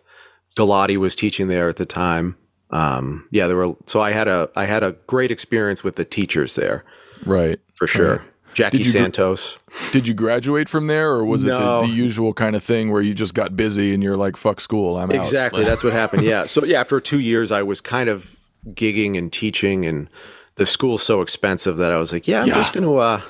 [0.57, 2.35] Gullotti was teaching there at the time.
[2.71, 3.75] Um, yeah, there were.
[3.85, 6.83] So I had a I had a great experience with the teachers there
[7.25, 7.59] right.
[7.75, 8.17] for sure.
[8.17, 8.21] Right.
[8.55, 9.57] Jackie Did you Santos.
[9.91, 13.01] Did you graduate from there, or was it the, the usual kind of thing where
[13.01, 15.65] you just got busy and you're like, "Fuck school, I'm out." Exactly.
[15.65, 16.23] That's what happened.
[16.23, 16.45] Yeah.
[16.45, 18.37] So yeah, after two years, I was kind of
[18.69, 20.09] gigging and teaching, and
[20.55, 22.53] the school's so expensive that I was like, yeah, I'm Yeah.
[22.55, 23.21] just gonna uh,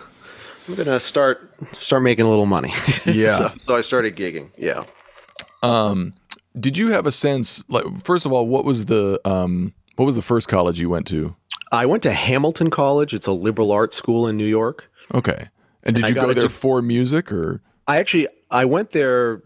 [0.67, 2.73] I'm gonna start start making a little money.
[3.05, 3.37] Yeah.
[3.37, 4.49] so, so I started gigging.
[4.57, 4.83] Yeah.
[5.63, 6.13] Um,
[6.59, 7.63] did you have a sense?
[7.69, 11.07] Like, first of all, what was the um, what was the first college you went
[11.07, 11.35] to?
[11.71, 13.13] I went to Hamilton College.
[13.13, 14.89] It's a liberal arts school in New York.
[15.13, 15.47] Okay.
[15.83, 17.61] And did I you go there to- for music or?
[17.87, 19.43] I actually I went there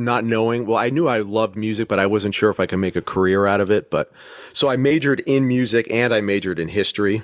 [0.00, 0.66] not knowing.
[0.66, 3.02] Well, I knew I loved music, but I wasn't sure if I could make a
[3.02, 3.90] career out of it.
[3.90, 4.10] But
[4.52, 7.22] so I majored in music and I majored in history.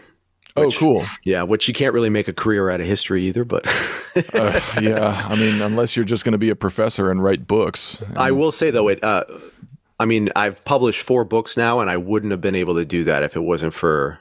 [0.58, 1.04] Oh, cool.
[1.22, 3.44] Yeah, which you can't really make a career out of history either.
[3.44, 3.66] But
[4.32, 5.26] Uh, yeah.
[5.28, 8.02] I mean, unless you're just going to be a professor and write books.
[8.16, 9.02] I will say though it.
[9.04, 9.24] Uh,
[9.98, 13.04] I mean, I've published four books now, and I wouldn't have been able to do
[13.04, 14.18] that if it wasn't for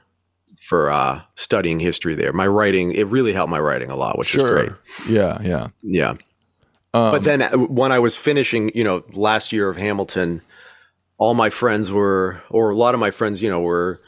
[0.59, 2.33] for uh, studying history there.
[2.33, 4.71] My writing it really helped my writing a lot, which is great.
[5.07, 5.41] Yeah.
[5.41, 5.67] Yeah.
[5.81, 6.15] Yeah.
[6.95, 10.41] Um, but then uh, when I was finishing, you know, last year of Hamilton,
[11.17, 13.99] all my friends were, or a lot of my friends, you know, were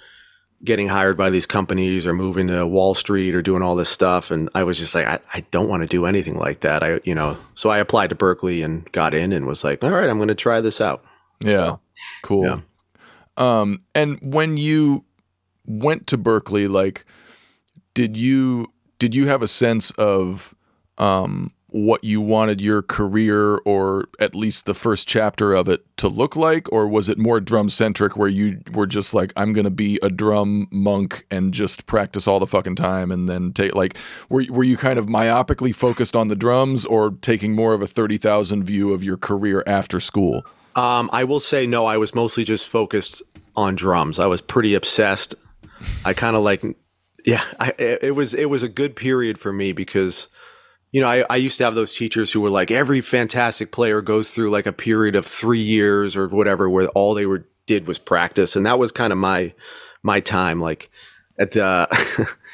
[0.63, 4.31] getting hired by these companies or moving to Wall Street or doing all this stuff.
[4.31, 6.81] And I was just like, I, I don't want to do anything like that.
[6.81, 9.91] I, you know, so I applied to Berklee and got in and was like, all
[9.91, 11.03] right, I'm going to try this out.
[11.41, 11.75] Yeah.
[12.23, 12.45] Cool.
[12.45, 12.59] yeah.
[13.35, 15.03] Um, and when you
[15.65, 17.05] went to Berklee, like,
[17.93, 20.55] did you did you have a sense of
[20.97, 26.07] um, what you wanted your career, or at least the first chapter of it, to
[26.07, 29.69] look like, or was it more drum centric, where you were just like, I'm gonna
[29.69, 33.97] be a drum monk and just practice all the fucking time, and then take like,
[34.29, 37.87] were were you kind of myopically focused on the drums, or taking more of a
[37.87, 40.45] thirty thousand view of your career after school?
[40.77, 41.85] Um, I will say no.
[41.85, 43.21] I was mostly just focused
[43.55, 44.19] on drums.
[44.19, 45.35] I was pretty obsessed.
[46.05, 46.63] I kind of like,
[47.25, 47.43] yeah.
[47.59, 50.27] I, it was it was a good period for me because,
[50.91, 54.01] you know, I, I used to have those teachers who were like, every fantastic player
[54.01, 57.87] goes through like a period of three years or whatever, where all they were did
[57.87, 59.53] was practice, and that was kind of my
[60.03, 60.61] my time.
[60.61, 60.89] Like
[61.37, 61.87] at the,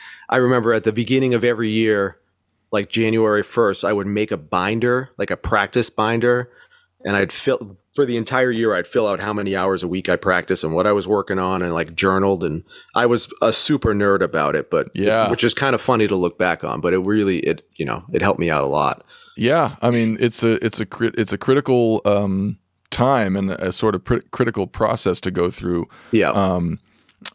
[0.30, 2.20] I remember at the beginning of every year,
[2.72, 6.50] like January first, I would make a binder, like a practice binder
[7.04, 8.76] and I'd fill for the entire year.
[8.76, 11.40] I'd fill out how many hours a week I practiced and what I was working
[11.40, 12.44] on, and like journaled.
[12.44, 12.64] And
[12.96, 15.30] I was a super nerd about it, but Yeah.
[15.30, 16.82] which is kind of funny to look back on.
[16.82, 19.04] But it really, it you know, it helped me out a lot.
[19.38, 20.88] Yeah, I mean it's a it's a
[21.20, 22.58] it's a critical um,
[22.92, 25.88] time and a sort of pr- critical process to go through.
[26.12, 26.80] Yeah, Um,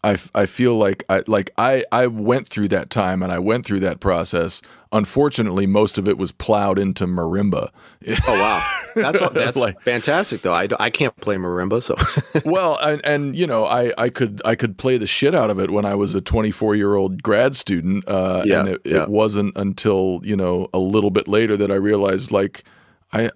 [0.04, 3.64] I, I feel like I like I I went through that time and I went
[3.66, 4.62] through that process.
[4.90, 7.68] Unfortunately, most of it was plowed into marimba.
[8.08, 10.54] oh wow, that's that's Like- fantastic though.
[10.54, 11.94] I, I can't play marimba, so
[12.50, 15.58] well, and, and you know, I, I could I could play the shit out of
[15.60, 19.02] it when I was a 24 year old grad student, uh, Yeah, and it, yeah.
[19.02, 22.64] it wasn't until you know a little bit later that I realized like.
[23.10, 23.30] I,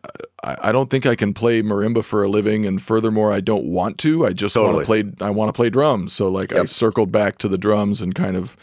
[0.45, 3.65] I I don't think I can play marimba for a living, and furthermore, I don't
[3.65, 4.27] want to.
[4.27, 5.05] I just want to play.
[5.23, 6.13] I want to play drums.
[6.13, 8.55] So like, I circled back to the drums and kind of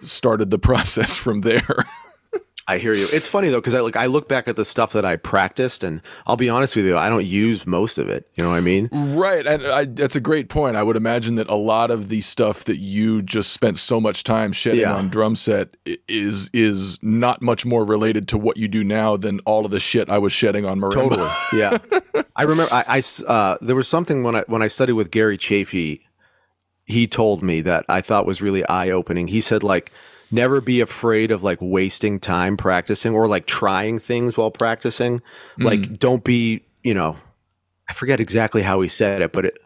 [0.00, 1.84] started the process from there.
[2.70, 3.06] I hear you.
[3.14, 5.82] It's funny though because I like I look back at the stuff that I practiced,
[5.82, 8.28] and I'll be honest with you, I don't use most of it.
[8.36, 8.90] You know what I mean?
[8.92, 10.76] Right, and I, that's a great point.
[10.76, 14.22] I would imagine that a lot of the stuff that you just spent so much
[14.22, 14.94] time shedding Yeah.
[14.94, 15.78] on drum set
[16.08, 19.80] is is not much more related to what you do now than all of the
[19.80, 20.92] shit I was shedding on marimba.
[20.92, 21.28] Totally.
[21.54, 21.78] Yeah.
[22.36, 25.38] I remember I, I uh, there was something when I when I studied with Gary
[25.38, 26.06] Chaffee,
[26.84, 29.28] he told me that I thought was really eye opening.
[29.28, 29.90] He said like
[30.30, 35.20] never be afraid of like wasting time practicing or like trying things while practicing.
[35.58, 35.64] Mm.
[35.64, 37.16] Like don't be, you know,
[37.88, 39.58] I forget exactly how he said it, but it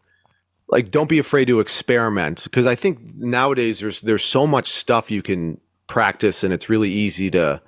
[0.68, 5.10] like don't be afraid to experiment because I think nowadays there's there's so much stuff
[5.10, 7.60] you can practice and it's really easy to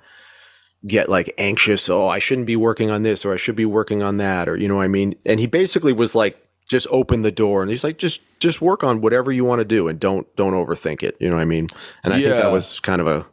[0.87, 1.89] get like anxious.
[1.89, 4.55] Oh i shouldn't be working on this or i should be working on that or
[4.55, 5.15] you know what i mean?
[5.25, 8.83] And he basically was like just open the door and he's like just just work
[8.83, 11.45] on whatever you want to do and don't don't overthink it you know what i
[11.45, 11.67] mean?
[12.03, 13.25] And i think that was kind of a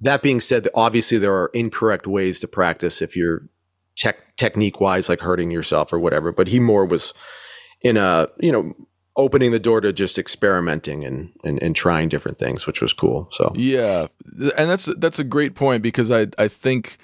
[0.00, 3.48] that being said obviously there are incorrect ways to practice if you're
[3.96, 7.12] tech technique wise like hurting yourself or whatever but he more was
[7.82, 8.74] in a you know
[9.16, 13.28] opening the door to just experimenting and and, and trying different things which was cool
[13.32, 13.52] so.
[13.56, 14.06] Yeah,
[14.56, 16.98] and that's that's a great point because I I think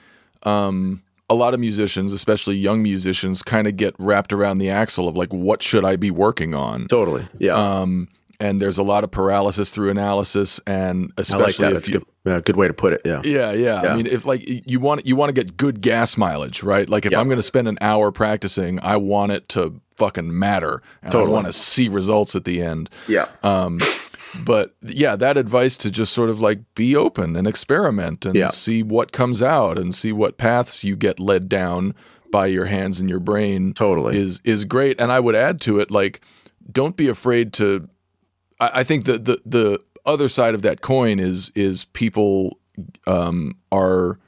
[0.44, 5.08] um, a lot of musicians, especially young musicians, kind of get wrapped around the axle
[5.08, 6.86] of like, what should I be working on?
[6.86, 8.08] totally yeah Um,
[8.40, 11.88] and there's a lot of paralysis through analysis, and i like especially that if that's
[11.88, 12.06] a you.
[12.24, 13.92] good, good way to put it yeah Yeah, yeah, Yeah.
[13.92, 16.88] I mean, if like you want you want to get good gas mileage, right?
[16.88, 17.20] Like if Yeah.
[17.20, 21.30] I'm going to spend an hour practicing, I want it to fucking matter, and Totally.
[21.30, 22.90] I want to see results at the end.
[23.08, 23.78] yeah Um,
[24.44, 28.48] but yeah, that advice to just sort of like be open and experiment and Yeah.
[28.48, 31.94] see what comes out and see what paths you get led down
[32.32, 34.18] by your hands and your brain Totally.
[34.18, 35.00] is is great.
[35.00, 36.20] And I would add to it like
[36.72, 37.88] don't be afraid to
[38.60, 42.58] I, I think the, the the other side of that coin is is people
[43.06, 44.18] um, are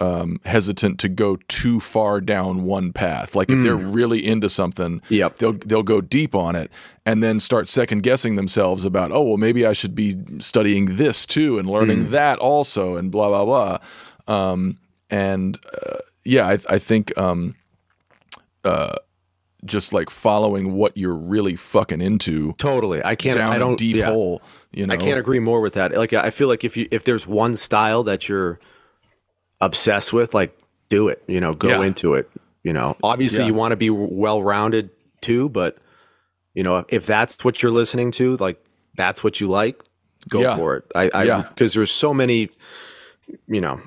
[0.00, 3.34] um, hesitant to go too far down one path.
[3.34, 5.10] Like if they're really into something, Mm.
[5.10, 5.38] Yep.
[5.38, 6.70] they'll they'll go deep on it
[7.04, 11.26] and then start second guessing themselves about oh well maybe I should be studying this
[11.26, 12.10] too and learning Mm.
[12.10, 13.78] that also and blah blah blah.
[14.52, 14.76] Um,
[15.10, 17.54] and uh, yeah, I, I think um,
[18.64, 18.94] uh,
[19.64, 23.02] just like following what you're really fucking into Totally.
[23.04, 23.36] I can't.
[23.36, 23.74] down I don't.
[23.74, 24.06] a deep yeah.
[24.06, 24.40] hole.
[24.72, 25.94] You know, I can't agree more with that.
[25.96, 28.58] Like, I feel like if you if there's one style that you're
[29.60, 30.56] obsessed with, like,
[30.88, 31.22] do it.
[31.26, 31.82] You know, go Yeah.
[31.82, 32.30] into it.
[32.64, 33.46] You know, obviously Yeah.
[33.48, 35.78] you want to be well rounded too, but
[36.54, 38.62] you know, if that's what you're listening to, like,
[38.96, 39.82] that's what you like,
[40.28, 40.56] go Yeah.
[40.56, 40.84] for it.
[40.94, 41.42] I, I, Yeah.
[41.42, 42.50] because there's so many,
[43.46, 43.80] you know,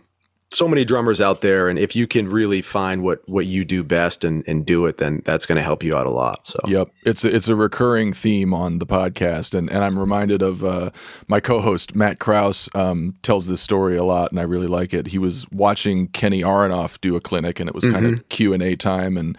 [0.54, 3.84] so many drummers out there, and if you can really find what what you do
[3.84, 6.46] best and and do it, then that's going to help you out a lot.
[6.46, 10.42] So Yep, it's a, it's a recurring theme on the podcast, and, and I'm reminded
[10.42, 10.92] of uh,
[11.28, 15.08] my co-host Matt Kraus um, tells this story a lot, and I really like it.
[15.08, 18.64] He was watching Kenny Aronoff do a clinic, and it was kind of Q and
[18.64, 19.38] A time, and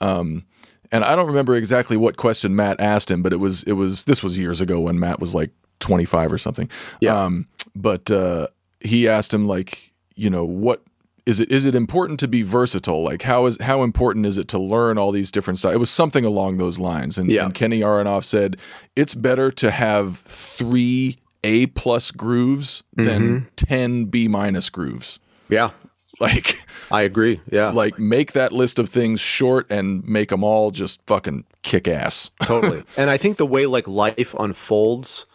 [0.00, 0.44] um,
[0.90, 4.04] and I don't remember exactly what question Matt asked him, but it was it was
[4.04, 6.70] this was years ago when Matt was like 25 or something.
[7.00, 7.16] Yeah.
[7.16, 8.48] Um, but uh,
[8.80, 9.87] he asked him like,
[10.18, 10.82] you know, what
[11.26, 13.02] is it is it important to be versatile?
[13.02, 15.74] Like how is how important is it to learn all these different styles?
[15.74, 17.18] It was something along those lines.
[17.18, 17.44] And, Yeah.
[17.44, 18.56] and Kenny Aronoff said
[18.96, 23.46] it's better to have three A plus grooves than mm-hmm.
[23.56, 25.18] ten B minus grooves.
[25.50, 25.70] yeah,
[26.18, 26.58] Like
[26.90, 27.40] I agree.
[27.50, 31.86] Yeah, like make that list of things short and make them all just fucking kick
[31.86, 32.30] ass.
[32.42, 32.82] totally.
[32.96, 35.26] And I think the way like life unfolds,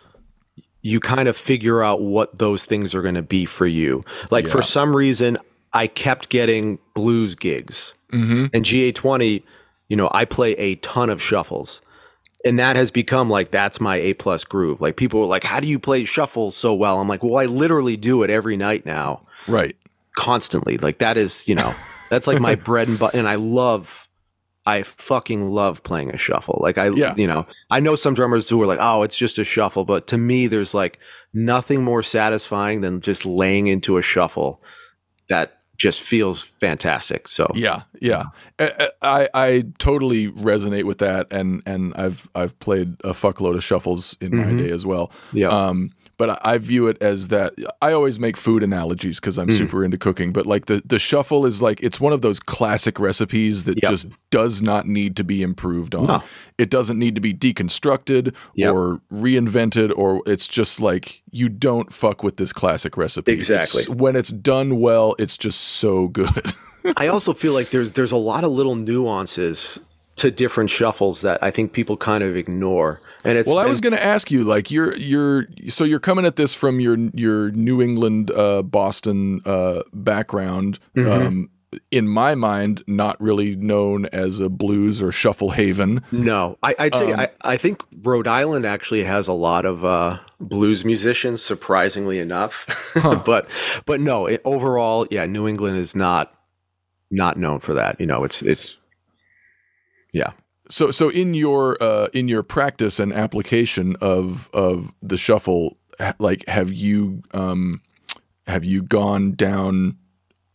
[0.83, 4.03] you kind of figure out what those things are going to be for you.
[4.29, 5.37] Like for some reason,
[5.73, 8.45] I kept getting blues gigs, mm-hmm.
[8.53, 9.41] and GA20.
[9.89, 11.81] You know, I play a ton of shuffles.
[12.45, 14.81] And that has become like that's my A plus groove.
[14.81, 17.45] Like people were like, "How do you play shuffles so well?" I'm like, "Well, I
[17.45, 19.75] literally do it every night now." right.
[20.15, 20.77] constantly.
[20.77, 21.73] Like that is, you know,
[22.09, 23.17] that's like my bread and butter.
[23.17, 24.07] And I love,
[24.65, 26.59] I fucking love playing a shuffle.
[26.61, 27.13] Like I, Yeah.
[27.17, 29.83] you know, I know some drummers who are like, oh, it's just a shuffle.
[29.85, 30.99] But to me, there's like
[31.33, 34.61] nothing more satisfying than just laying into a shuffle
[35.27, 37.27] that just feels fantastic.
[37.27, 38.25] So Yeah, yeah.
[38.59, 43.63] I, I I totally resonate with that, and and I've I've played a fuckload of
[43.63, 45.11] shuffles in my day as well.
[45.33, 45.47] Yeah.
[45.49, 47.53] Um, but I- I view it as that.
[47.81, 49.55] I always make food analogies because I'm hmm.
[49.57, 50.31] super into cooking.
[50.31, 53.91] But like the the shuffle is like it's one of those classic recipes that Yep.
[53.91, 56.07] just does not need to be improved on.
[56.07, 56.23] No.
[56.57, 58.73] It doesn't need to be deconstructed Yep.
[58.73, 63.31] or reinvented, or it's just like you don't fuck with this classic recipe.
[63.31, 63.81] Exactly.
[63.83, 66.53] It's- when it's done well, it's just so good.
[66.97, 69.79] I also feel like there's there's a lot of little nuances
[70.15, 72.99] to different shuffles that I think people kind of ignore.
[73.25, 76.25] And it's Well, I was going to ask you, like, you're you're so you're coming
[76.25, 80.79] at this from your your New England, uh, Boston uh, background.
[80.95, 81.27] Mm-hmm.
[81.27, 81.49] Um,
[81.89, 86.03] in my mind, not really known as a blues or shuffle haven.
[86.11, 89.83] No, I, I'd Um, say I, I think Rhode Island actually has a lot of
[89.83, 92.67] uh, blues musicians, surprisingly enough.
[93.25, 93.47] but
[93.87, 96.33] but no, it, overall, yeah, New England is not
[97.09, 97.99] not known for that.
[97.99, 98.77] You know, it's it's
[100.13, 100.31] yeah.
[100.69, 105.77] So so in your uh, in your practice and application of of the shuffle,
[106.19, 107.81] like, have you um,
[108.47, 109.97] have you gone down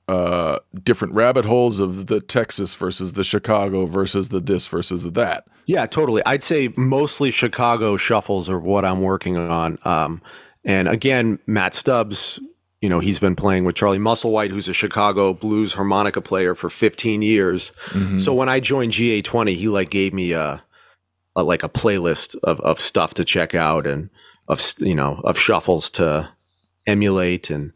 [0.08, 5.10] uh, different rabbit holes of the Texas versus the Chicago versus the this versus the
[5.10, 5.44] that?
[5.66, 6.22] Yeah, totally.
[6.24, 9.78] I'd say mostly Chicago shuffles are what I'm working on.
[9.84, 10.22] Um,
[10.64, 12.40] and again, Matt Stubbs,
[12.80, 16.70] you know, he's been playing with Charlie Musselwhite, who's a Chicago blues harmonica player for
[16.70, 17.72] 15 years.
[18.20, 20.62] So when I joined GA20, he like gave me a,
[21.34, 24.10] a like a playlist of, of stuff to check out and
[24.46, 26.28] of you know of shuffles to
[26.86, 27.50] emulate.
[27.50, 27.72] And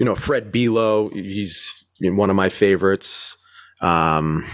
[0.00, 3.36] you know, Fred Below, he's one of my favorites.
[3.82, 4.46] Um,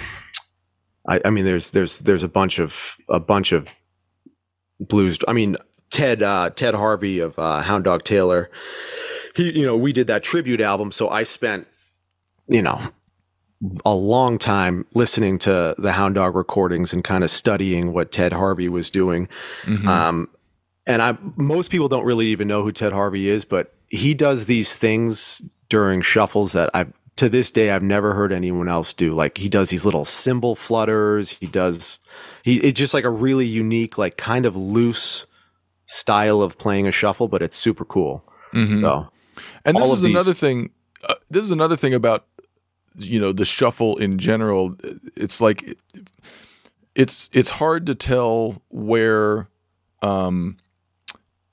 [1.08, 3.68] I, I mean, there's there's there's a bunch of a bunch of
[4.80, 5.18] blues.
[5.28, 5.56] I mean,
[5.90, 8.50] Ted uh, Ted Harvey of uh, Hound Dog Taylor.
[9.34, 11.66] He, you know, we did that tribute album, so I spent,
[12.48, 12.80] you know,
[13.84, 18.32] a long time listening to the Hound Dog recordings and kind of studying what Ted
[18.32, 19.28] Harvey was doing.
[19.88, 20.28] Um,
[20.86, 24.46] and I most people don't really even know who Ted Harvey is, but he does
[24.46, 29.12] these things during shuffles that I've, to this day I've never heard anyone else do.
[29.14, 31.30] Like he does these little cymbal flutters.
[31.30, 32.00] He does
[32.42, 35.24] he it's just like a really unique, like kind of loose
[35.84, 38.24] style of playing a shuffle, but it's super cool.
[38.80, 39.08] So
[39.64, 40.70] And this all is another thing.
[41.06, 42.26] Uh, this is another thing about
[42.96, 44.76] you know the shuffle in general.
[45.16, 45.76] It's like
[46.94, 49.48] it's it's hard to tell where
[50.02, 50.56] um,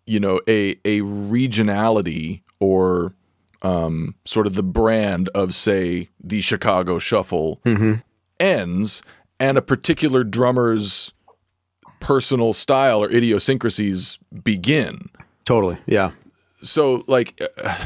[0.05, 3.13] you know a a regionality or
[3.61, 7.61] um, sort of the brand of say the Chicago Shuffle
[8.39, 9.01] ends,
[9.39, 11.13] and a particular drummer's
[11.99, 15.09] personal style or idiosyncrasies begin
[15.45, 15.77] totally.
[15.85, 16.11] Yeah.
[16.61, 17.39] So like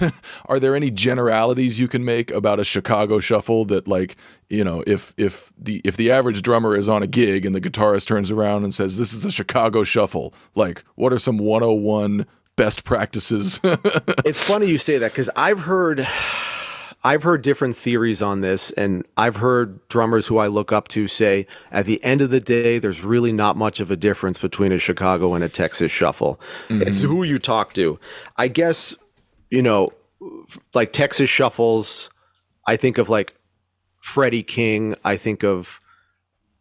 [0.46, 4.16] are there any generalities you can make about a chicago shuffle that like
[4.50, 7.62] you know if if the if the average drummer is on a gig and the
[7.62, 12.26] guitarist turns around and says this is a chicago shuffle like what are some 101
[12.56, 13.60] best practices?
[14.26, 16.08] It's funny you say that because I've heard
[17.06, 21.08] I've heard different theories on this, and I've heard drummers who I look up to
[21.08, 24.72] say at the end of the day, there's really not much of a difference between
[24.72, 26.40] a Chicago and a Texas shuffle.
[26.70, 26.84] Mm-hmm.
[26.84, 28.00] It's who you talk to.
[28.38, 28.96] I guess,
[29.50, 29.92] you know,
[30.74, 32.10] like Texas shuffles,
[32.68, 33.34] I think of like
[34.00, 35.82] Freddie King, I think of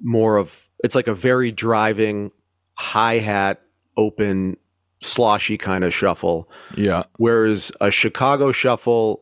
[0.01, 2.33] more of it's like a very driving
[2.77, 3.61] hi hat
[3.97, 4.57] open
[5.01, 9.22] sloshy kind of shuffle yeah Whereas a Chicago shuffle,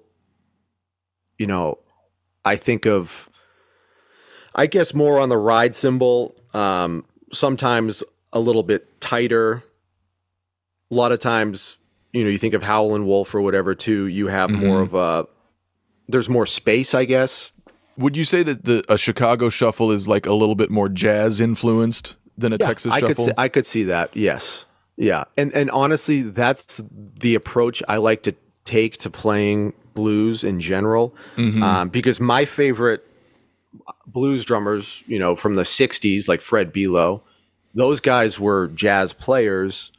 [1.41, 1.79] you know,
[2.45, 3.31] I think of,
[4.55, 9.65] I guess more on the ride cymbal, um, sometimes a little bit tighter.
[10.91, 11.79] A lot of times,
[12.13, 15.27] you know, you think of Howlin' Wolf or whatever too, you have more of a,
[16.09, 17.53] there's more space, I guess.
[17.97, 21.41] would you say that the a chicago shuffle is like a little bit more jazz
[21.41, 24.17] influenced than a texas I shuffle could see, I could see that.
[24.17, 24.65] Yes.
[24.97, 25.25] Yeah.
[25.37, 31.15] And and honestly, that's the approach I like to take to playing blues in general.
[31.63, 33.07] Um, because my favorite
[34.07, 37.23] blues drummers, you know, from the 60s, like Fred Below,
[37.75, 39.93] those guys were jazz players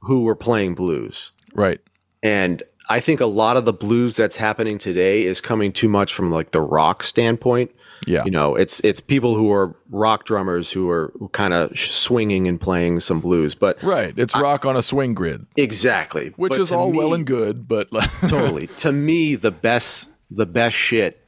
[0.00, 1.32] who were playing blues.
[1.54, 1.80] right
[2.22, 6.14] And I think a lot of the blues that's happening today is coming too much
[6.14, 7.70] from like the rock standpoint.
[8.08, 12.48] Yeah You know, it's it's people who are rock drummers who are kind of swinging
[12.48, 16.60] and playing some blues, but right it's rock on a swing grid exactly, which But
[16.60, 17.88] is all well and good but
[18.28, 18.66] totally.
[18.78, 21.24] To me, the best the best shit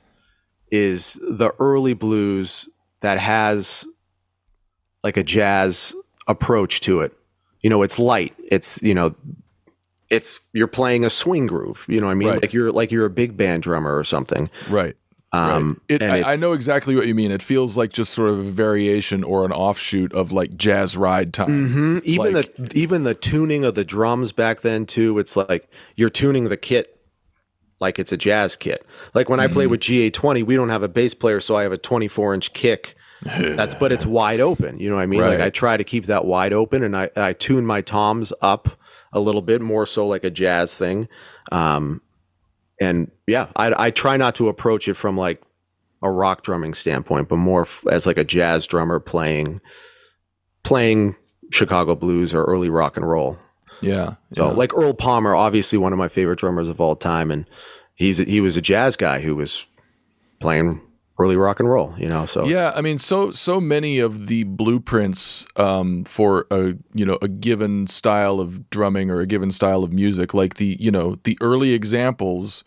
[0.71, 2.69] is the early blues
[3.01, 3.85] that has
[5.03, 5.95] like a jazz
[6.27, 7.13] approach to it.
[7.61, 8.35] You know, it's light.
[8.51, 9.15] It's you know,
[10.09, 11.85] it's you're playing a swing groove.
[11.89, 12.29] You know what I mean?
[12.29, 12.43] Right.
[12.43, 14.51] Like you're like you're a big band drummer or something.
[14.69, 14.95] right
[15.33, 17.31] Um, It, and I, I know exactly what you mean.
[17.31, 21.33] It feels like just sort of a variation or an offshoot of like jazz ride
[21.33, 22.01] time.
[22.01, 22.05] Mhm.
[22.05, 25.19] Even Like- the even the tuning of the drums back then too.
[25.21, 26.97] It's like you're tuning the kit
[27.79, 28.85] like it's a jazz kit.
[29.15, 29.71] Like when I play Mm-hmm.
[29.71, 32.95] with GA20, we don't have a bass player, so I have a 24 inch kick.
[33.23, 34.79] That's but it's wide open.
[34.81, 35.21] You know what I mean?
[35.21, 38.69] Like I try to keep that wide open, and I I tune my toms up
[39.13, 41.07] a little bit more so like a jazz thing.
[41.53, 42.01] Um,
[42.81, 45.43] and yeah, I I try not to approach it from like
[46.03, 49.61] a rock drumming standpoint, but more f- as like a jazz drummer playing
[50.63, 51.15] playing
[51.51, 53.39] Chicago blues or early rock and roll.
[53.81, 54.15] Yeah.
[54.35, 54.57] So yeah.
[54.57, 57.47] like Earl Palmer, obviously one of my favorite drummers of all time, and
[57.95, 59.67] he's he was a jazz guy who was
[60.41, 60.81] playing
[61.19, 61.95] early rock and roll.
[61.99, 66.75] You know, so Yeah, I mean, so so many of the blueprints um, for a
[66.95, 70.77] you know a given style of drumming or a given style of music, like the
[70.81, 72.65] you know the early examples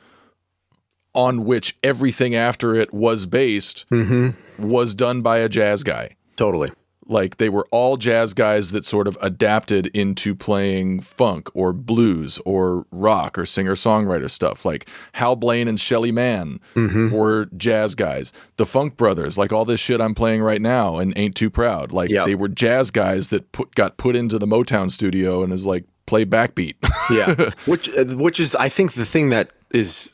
[1.14, 3.86] on which everything after it was based,
[4.60, 6.16] was done by a jazz guy.
[6.36, 6.72] totally.
[7.06, 12.40] Like they were all jazz guys that sort of adapted into playing funk or blues
[12.46, 14.64] or rock or singer songwriter stuff.
[14.64, 16.62] Like Hal Blaine and Shelly Manne
[17.12, 18.32] were jazz guys.
[18.56, 21.92] The Funk Brothers, like all this shit I'm playing right now and Ain't Too Proud,
[21.92, 22.24] like Yeah.
[22.24, 25.84] they were jazz guys that put got put into the Motown studio and is like
[26.06, 26.76] play backbeat.
[27.12, 30.12] yeah which uh, which is i think the thing that is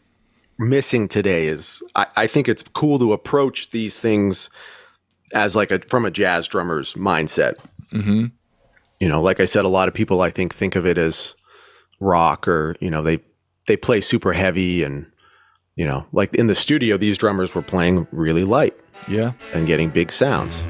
[0.59, 4.49] missing today is i, I think it's cool to approach these things
[5.33, 7.55] as like a from a jazz drummer's mindset
[7.91, 8.25] mm-hmm.
[8.99, 11.35] you know like i said a lot of people i think think of it as
[11.99, 13.19] rock or you know they
[13.67, 15.05] they play super heavy and
[15.75, 18.75] you know like in the studio these drummers were playing really light
[19.07, 19.31] yeah.
[19.53, 20.61] and getting big sounds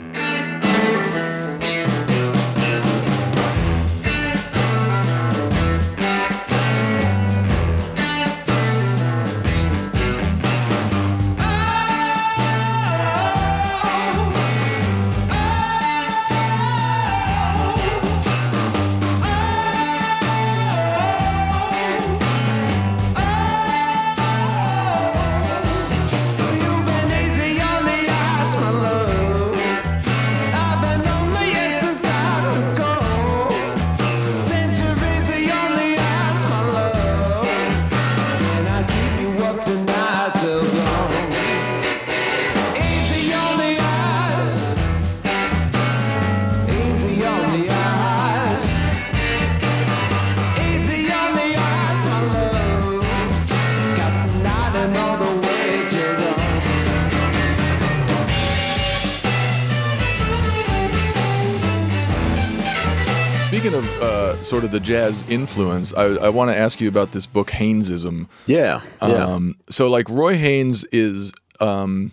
[64.01, 67.49] uh, sort of the jazz influence, I, I want to ask you about this book
[67.51, 68.27] Haynesism.
[68.45, 72.11] yeah yeah Um, so like Roy Haynes is um,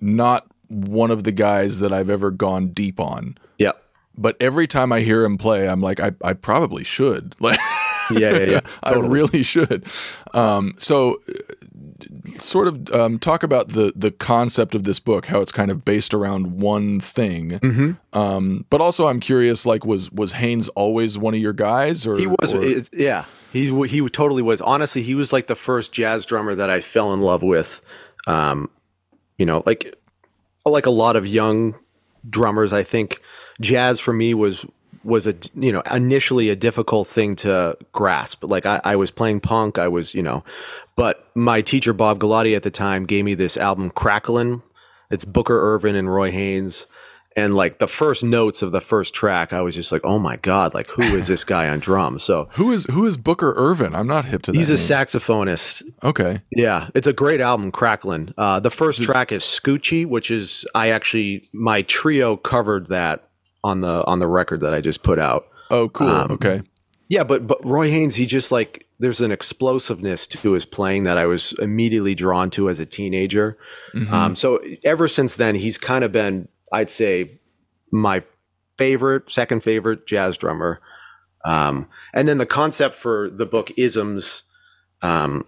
[0.00, 3.38] not one of the guys that I've ever gone deep on.
[3.58, 3.72] yeah
[4.16, 7.34] But every time I hear him play, I'm like, I, I probably should.
[7.40, 7.58] Like,
[8.10, 9.84] yeah yeah yeah I really should.
[10.32, 11.18] Um, so,
[12.38, 15.84] sort of um, talk about the the concept of this book, how it's kind of
[15.84, 17.50] based around one thing.
[17.60, 18.18] Mm-hmm.
[18.18, 22.16] Um, but also, I'm curious, like, was was Haynes always one of your guys, or
[22.16, 23.24] He was, or- it- yeah.
[23.52, 24.60] He he totally was.
[24.60, 27.80] Honestly, he was like the first jazz drummer that I fell in love with.
[28.26, 28.68] Um,
[29.38, 29.94] you know, like
[30.66, 31.74] like a lot of young
[32.28, 33.22] drummers, I think
[33.60, 34.66] jazz for me was
[35.06, 38.44] was a you know initially a difficult thing to grasp.
[38.44, 40.44] Like I, I was playing punk, I was you know,
[40.96, 44.62] but my teacher Bob Gullotti at the time gave me this album Cracklin'.
[45.10, 46.86] It's Booker Ervin and Roy Haynes.
[47.38, 50.36] And like the first notes of the first track, I was just like, "Oh my
[50.36, 50.72] god!
[50.72, 53.94] Like, who is this guy on drums?" So who is who is Booker Ervin?
[53.94, 54.56] I'm not hip to that.
[54.58, 54.78] he's a name.
[55.06, 55.82] saxophonist.
[56.02, 56.40] okay.
[56.50, 58.32] Yeah, it's a great album, Cracklin'.
[58.38, 63.28] Uh, the first track is Scoochie, which is I actually my trio covered that
[63.64, 65.46] on the on the record that I just put out.
[65.70, 66.08] Oh, cool.
[66.08, 66.62] Um, okay.
[67.08, 71.18] Yeah, but but Roy Haynes, he just like there's an explosiveness to his playing that
[71.18, 73.58] I was immediately drawn to as a teenager.
[74.10, 77.30] Um, so ever since then, he's kind of been, I'd say,
[77.92, 78.22] my
[78.78, 80.80] favorite, second favorite jazz drummer.
[81.44, 84.42] Um, and then the concept for the book Isms,
[85.02, 85.44] um,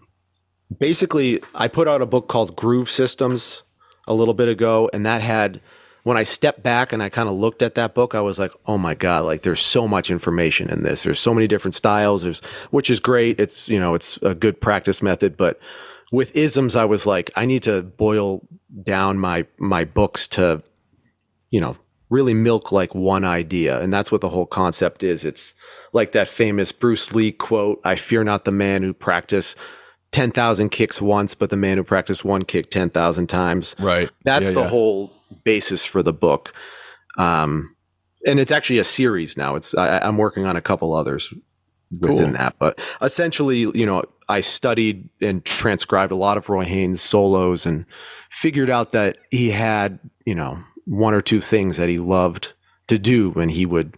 [0.78, 3.62] basically, I put out a book called Groove Systems
[4.06, 5.60] a little bit ago, and that had
[6.04, 8.52] when I stepped back and I kind of looked at that book, I was like,
[8.66, 11.02] oh my God, like there's so much information in this.
[11.02, 12.40] There's so many different styles, there's
[12.70, 13.38] which is great.
[13.38, 15.60] It's you know, it's a good practice method, but
[16.10, 18.46] with isms, I was like, I need to boil
[18.82, 20.62] down my my books to,
[21.50, 21.76] you know,
[22.10, 23.80] really milk like one idea.
[23.80, 25.24] And that's what the whole concept is.
[25.24, 25.54] It's
[25.92, 29.54] like that famous Bruce Lee quote, I fear not the man who practice
[30.12, 33.76] 10,000 kicks once, but the man who practiced one kick 10,000 times.
[33.78, 34.10] Right.
[34.24, 34.68] That's Yeah, the yeah.
[34.68, 35.12] whole
[35.44, 36.52] basis for the book.
[37.18, 37.74] Um,
[38.26, 39.54] and it's actually a series now.
[39.54, 41.32] It's I, I'm working on a couple others
[41.90, 42.32] within Cool.
[42.32, 47.64] that, but essentially, you know, I studied and transcribed a lot of Roy Haynes solos
[47.64, 47.86] and
[48.30, 52.52] figured out that he had, you know, one or two things that he loved
[52.88, 53.96] to do when he would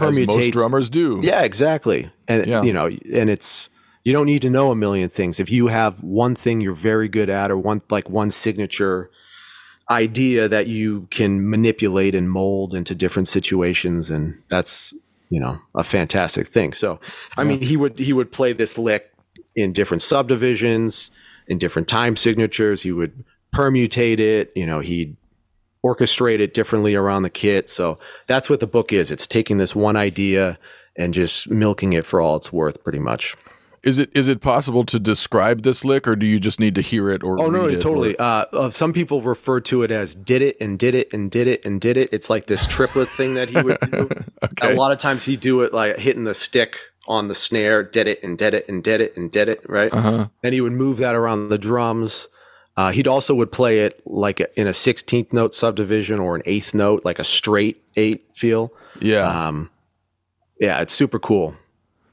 [0.00, 1.20] As most drummers do.
[1.22, 2.10] yeah, exactly.
[2.28, 2.62] And Yeah.
[2.62, 3.68] you know, and it's
[4.04, 5.40] you don't need to know a million things.
[5.40, 9.10] If you have one thing you're very good at or one like one signature
[9.90, 14.94] idea that you can manipulate and mold into different situations and that's
[15.28, 16.72] you know a fantastic thing.
[16.72, 17.00] So
[17.36, 19.12] i mean he would he would play this lick
[19.54, 21.10] in different subdivisions
[21.48, 22.82] in different time signatures.
[22.82, 23.24] He would
[23.54, 25.16] permutate it you know he'd
[25.84, 27.70] orchestrate it differently around the kit.
[27.70, 29.10] So that's what the book is.
[29.10, 30.58] It's taking this one idea
[30.96, 33.34] and just milking it for all it's worth pretty much
[33.82, 36.82] Is it is it possible to describe this lick, or do you just need to
[36.82, 37.40] hear it or?
[37.40, 38.14] Oh no, no totally.
[38.16, 41.30] or- Uh, uh, some people refer to it as did it and did it and
[41.30, 42.10] did it and did it.
[42.12, 44.08] It's like this triplet thing that he would do.
[44.42, 44.72] Okay.
[44.72, 46.76] A lot of times he'd do it like hitting the stick
[47.06, 49.92] on the snare, did it and did it and did it and did it, right?
[49.92, 50.28] Uh-huh.
[50.42, 52.26] And he would move that around the drums.
[52.76, 56.72] Uh, he'd also would play it like in a 16th note subdivision or an eighth
[56.74, 58.72] note, like a straight eight feel.
[59.00, 59.48] Yeah.
[59.48, 59.70] Um,
[60.58, 61.54] yeah, it's super cool.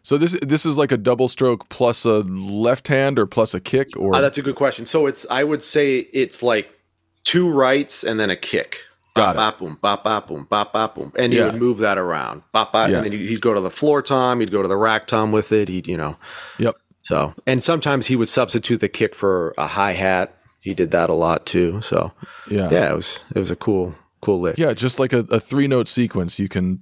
[0.08, 3.60] So this this is like a double stroke plus a left hand or plus a
[3.60, 4.86] kick or Uh, that's a good question.
[4.86, 6.74] So it's I would say it's like
[7.26, 8.80] two rights and then a kick.
[9.16, 9.38] Got bop, it.
[9.38, 11.48] bop, boom, bop, bop, boom, bop, bop, boom, and he Yeah.
[11.48, 12.44] would move that around.
[12.54, 12.98] Bop, bop, Yeah.
[12.98, 15.34] and then he'd he'd go to the floor tom, he'd go to the rack tom
[15.34, 15.68] with it.
[15.68, 16.16] He'd you know
[16.58, 16.76] Yep.
[17.04, 20.34] so and sometimes he would substitute the kick for a hi hat.
[20.62, 21.82] He did that a lot too.
[21.82, 22.14] So
[22.50, 22.70] Yeah.
[22.72, 24.58] yeah, it was it was a cool cool lick.
[24.58, 26.80] Yeah, just like a, a three note sequence, you can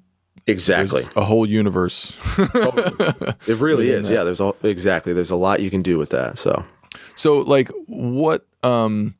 [0.47, 1.01] exactly.
[1.01, 2.17] there's a whole universe.
[2.37, 4.07] It really is.
[4.07, 4.13] that.
[4.13, 5.13] Yeah, there's a, exactly.
[5.13, 6.37] There's a lot you can do with that.
[6.37, 6.63] So
[7.15, 9.15] So, like, what um,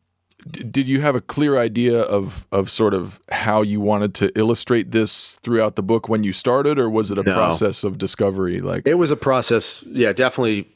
[0.50, 4.32] d- did you have a clear idea of of sort of how you wanted to
[4.38, 7.34] illustrate this throughout the book when you started, or was it a No.
[7.34, 8.60] process of discovery?
[8.62, 9.84] Like, It was a process.
[9.88, 10.68] Yeah, definitely.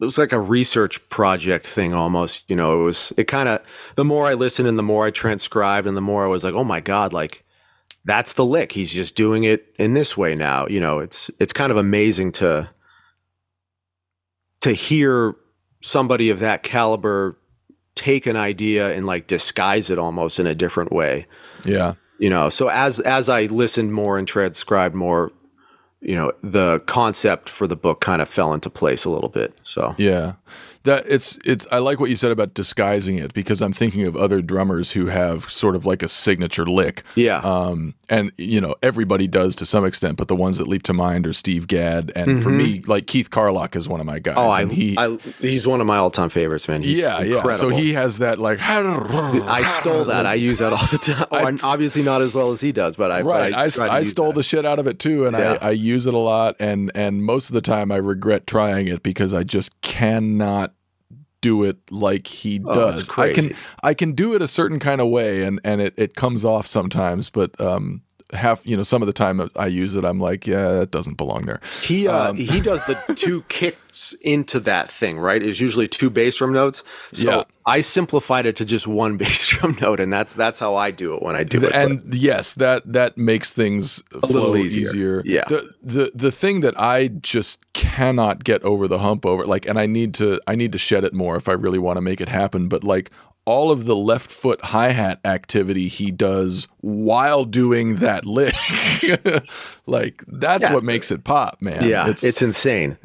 [0.00, 2.44] It was like a research project thing almost.
[2.48, 3.60] You know, it was, it kind of,
[3.96, 6.54] the more I listened and the more I transcribed and the more I was like,
[6.54, 7.44] oh my God, like
[8.08, 8.72] that's the lick.
[8.72, 10.66] He's just doing it in this way now.
[10.66, 12.70] You know, it's, it's kind of amazing to,
[14.62, 15.36] to hear
[15.80, 17.38] somebody of that caliber
[17.94, 21.26] take an idea and like disguise it almost in a different way
[21.64, 25.32] yeah, you know so as as i listened more and transcribed more
[26.00, 29.52] you know the concept for the book kind of fell into place a little bit
[29.64, 30.34] so yeah.
[30.84, 31.66] That it's it's.
[31.70, 35.06] I like what you said about disguising it because I'm thinking of other drummers who
[35.06, 37.02] have sort of like a signature lick.
[37.14, 40.82] yeah Um, and you know everybody does to some extent, but the ones that leap
[40.84, 44.18] to mind are Steve Gadd, and for me, like Keith Carlock is one of my
[44.18, 44.36] guys.
[44.36, 44.40] Mm-hmm.
[44.46, 47.52] oh I, he, I he's one of my all-time favorites man he's yeah, yeah.
[47.54, 48.58] So he has that like.
[48.62, 52.52] i stole that i use that all the time I- Oh, obviously not as well
[52.52, 54.36] as he does but i but Right, I, try I stole that.
[54.36, 55.58] the shit out of it too, and Yeah.
[55.60, 58.88] I, I use it a lot, and and most of the time I regret trying
[58.88, 60.72] it because I just cannot
[61.40, 63.08] do it like he Oh, does.
[63.16, 63.54] I can.
[63.82, 66.66] I can do it a certain kind of way, and and it, it comes off
[66.66, 68.02] sometimes, but um
[68.32, 71.16] half you know some of the time I use it, I'm like, yeah, that doesn't
[71.16, 71.60] belong there.
[71.82, 75.42] He uh, Um, he does the two kicks into that thing, right?
[75.42, 76.82] Is usually two bass drum notes.
[77.12, 77.42] So Yeah.
[77.66, 81.14] I simplified it to just one bass drum note, and that's that's how I do
[81.14, 81.72] it when I do it.
[81.74, 85.22] and yes, that that makes things a little easier.
[85.24, 85.44] Yeah.
[85.48, 89.78] The the the thing that I just cannot get over the hump over, like, and
[89.78, 92.20] I need to I need to shed it more if I really want to make
[92.20, 92.68] it happen.
[92.68, 93.10] But like
[93.48, 98.54] all of the left foot hi hat activity he does while doing that lick,
[99.86, 100.74] like that's Yeah.
[100.74, 101.88] what makes it pop, man.
[101.88, 102.98] yeah, it's, insane.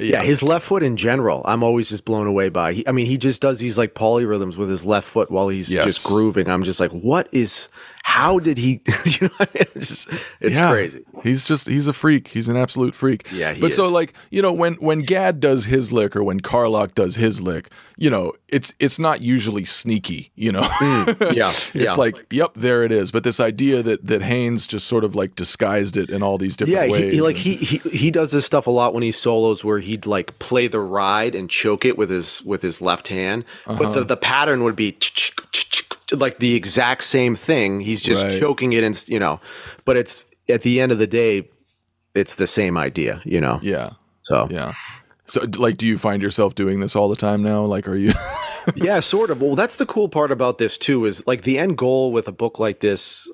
[0.00, 0.22] Yeah.
[0.22, 2.72] his left foot in general, I'm always just blown away by.
[2.72, 5.68] He, I mean, he just does these like polyrhythms with his left foot while he's
[5.70, 5.86] Yes.
[5.86, 6.48] just grooving.
[6.48, 7.68] I'm just like, what is?
[8.08, 8.80] How did he?
[9.04, 10.08] you know, it's just
[10.40, 10.70] it's yeah.
[10.70, 11.04] crazy.
[11.22, 12.28] He's just he's a freak.
[12.28, 13.28] He's an absolute freak.
[13.32, 16.94] Yeah, but so like you know when when Gadd does his lick or when Carlock
[16.94, 20.32] does his lick, you know it's it's not usually sneaky.
[20.36, 21.94] You know, Mm, yeah, it's yeah.
[21.94, 23.10] like yep, there it is.
[23.12, 26.56] But this idea that that Haynes just sort of like disguised it in all these
[26.56, 27.04] different Yeah, ways.
[27.04, 29.62] he, he like and- he, he he does this stuff a lot when he solos,
[29.64, 33.44] where he'd like play the ride and choke it with his with his left hand,
[33.66, 33.78] Uh-huh.
[33.78, 34.92] but the, the pattern would be
[36.12, 37.80] like the exact same thing.
[37.80, 38.40] He's just Right.
[38.40, 39.40] choking it, and you know,
[39.84, 41.48] but it's at the end of the day,
[42.14, 43.58] it's the same idea, you know.
[43.62, 43.90] yeah,
[44.22, 44.72] So yeah.
[45.26, 47.62] So like, do you find yourself doing this all the time now?
[47.64, 48.12] Like, are you?
[48.74, 49.42] yeah, sort of.
[49.42, 52.32] Well, that's the cool part about this too is like the end goal with a
[52.32, 53.28] book like this.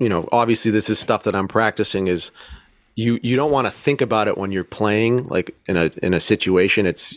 [0.00, 2.08] You know, obviously, this is stuff that I'm practicing.
[2.08, 2.32] Is
[2.96, 6.12] you you don't want to think about it when you're playing, like in a in
[6.14, 6.84] a situation.
[6.84, 7.14] It's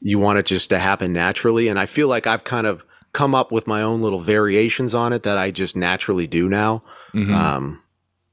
[0.00, 2.84] you want it just to happen naturally, and I feel like I've kind of
[3.16, 6.82] come up with my own little variations on it that I just naturally do now.
[7.14, 7.82] Um,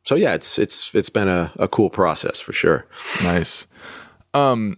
[0.04, 2.86] so yeah, it's it's it's been a, a cool process for sure.
[3.24, 3.66] Nice.
[4.34, 4.76] Um,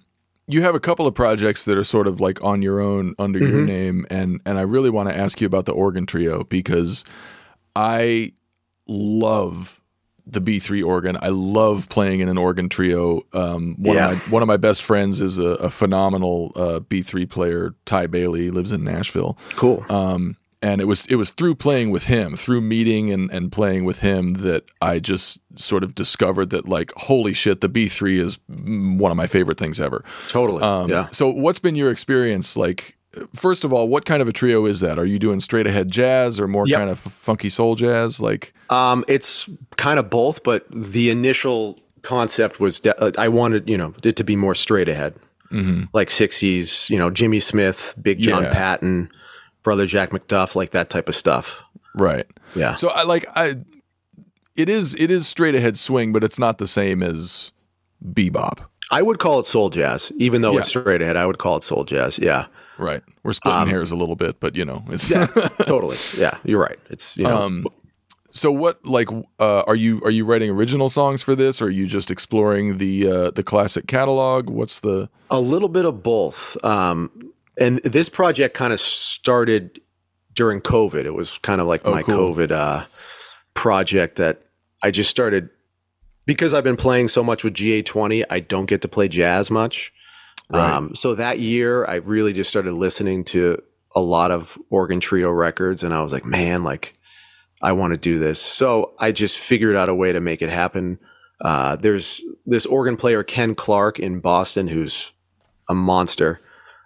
[0.47, 3.39] you have a couple of projects that are sort of like on your own under
[3.39, 3.65] your Mm-hmm.
[3.65, 7.03] name, and and I really want to ask you about the organ trio because
[7.75, 8.33] I
[8.87, 9.81] love
[10.27, 11.17] the B3 organ.
[11.21, 13.21] I love playing in an organ trio.
[13.33, 14.11] Um, one Yeah.
[14.11, 18.07] of my one of my best friends is a, a phenomenal uh, B3 player, Ty
[18.07, 19.37] Bailey, lives in Nashville.
[19.55, 19.85] Cool.
[19.89, 23.85] Um, and it was it was through playing with him, through meeting and and playing
[23.85, 28.19] with him that I just sort of discovered that like holy shit, the B three
[28.19, 30.03] is one of my favorite things ever.
[30.29, 30.63] Totally.
[30.63, 31.07] Um, yeah.
[31.11, 32.94] So, what's been your experience like?
[33.33, 34.97] First of all, what kind of a trio is that?
[34.99, 36.77] Are you doing straight ahead jazz or more Yep.
[36.77, 38.19] kind of funky soul jazz?
[38.19, 43.67] Like, Um, it's kind of both, but the initial concept was de- uh, I wanted
[43.69, 45.15] you know it to be more straight ahead,
[45.93, 46.89] like '60s.
[46.89, 48.53] You know, Jimmy Smith, Big John Yeah.
[48.53, 49.09] Patton,
[49.63, 51.61] Brother Jack McDuff, like that type of stuff.
[51.97, 52.25] right?
[52.55, 52.73] Yeah.
[52.75, 53.55] So, I like I.
[54.57, 57.51] It is it is straight ahead swing, but it's not the same as
[58.03, 58.59] bebop.
[58.91, 61.15] I would call it soul jazz, even though it's straight ahead.
[61.17, 62.19] I would call it soul jazz.
[62.19, 62.45] Yeah,
[62.77, 63.01] Right.
[63.23, 65.97] We're splitting hairs a little bit, but you know, it's Um, yeah, totally.
[66.17, 66.79] Yeah, you're right.
[66.89, 67.67] It's you know, Um,
[68.31, 69.07] so what like
[69.39, 72.77] uh, are you are you writing original songs for this or are you just exploring
[72.77, 74.49] the uh, the classic catalog?
[74.49, 76.57] What's the A little bit of both.
[76.63, 79.79] Um, and this project kind of started
[80.33, 81.05] during COVID.
[81.05, 82.35] It was kind of like my cool.
[82.35, 82.85] COVID uh,
[83.53, 84.41] project that
[84.83, 85.49] I just started
[86.25, 88.25] because I've been playing so much with GA20.
[88.29, 89.93] I don't get to play jazz much.
[90.51, 93.61] Um, so that year, I really just started listening to
[93.95, 96.95] a lot of organ trio records, and I was like, man, like
[97.61, 98.39] I want to do this.
[98.39, 100.99] So I just figured out a way to make it happen.
[101.41, 105.11] Uh, there's this organ player Ken Clark in Boston who's
[105.67, 106.41] a monster,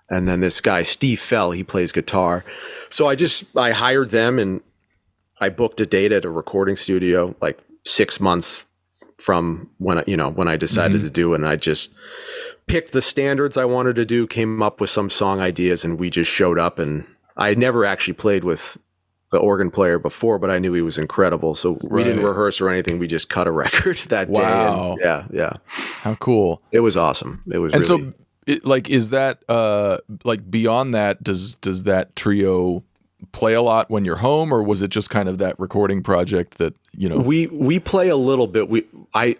[0.09, 2.45] and then this guy Steve Fell he plays guitar.
[2.89, 4.61] So I just I hired them and
[5.39, 8.65] I booked a date at a recording studio like six months
[9.19, 11.93] from when I, you know when I decided to do it, and I just
[12.67, 16.09] picked the standards I wanted to do, came up with some song ideas, and we
[16.09, 16.79] just showed up.
[16.79, 17.05] And
[17.37, 18.77] I had never actually played with
[19.31, 21.53] the organ player before, but I knew he was incredible.
[21.53, 22.97] So we didn't rehearse or anything.
[22.97, 24.41] We just cut a record that day.
[24.41, 24.91] Wow.
[24.93, 26.61] And yeah, yeah, how cool?
[26.71, 27.43] it was awesome.
[27.51, 28.13] It was And really, so
[28.47, 32.83] it, like is that uh like beyond that does does that trio
[33.31, 36.57] play a lot when you're home or was it just kind of that recording project
[36.57, 38.69] that, you know, we we play a little bit.
[38.69, 39.35] We I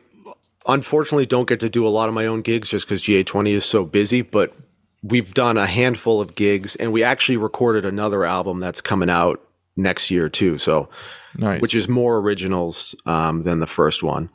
[0.68, 3.66] unfortunately don't get to do a lot of my own gigs just because GA20 is
[3.66, 4.54] so busy, but
[5.02, 9.42] we've done a handful of gigs and we actually recorded another album that's coming out
[9.78, 10.58] next year too.
[10.58, 10.90] So
[11.38, 11.62] nice.
[11.62, 14.30] which is more originals um, than the first one.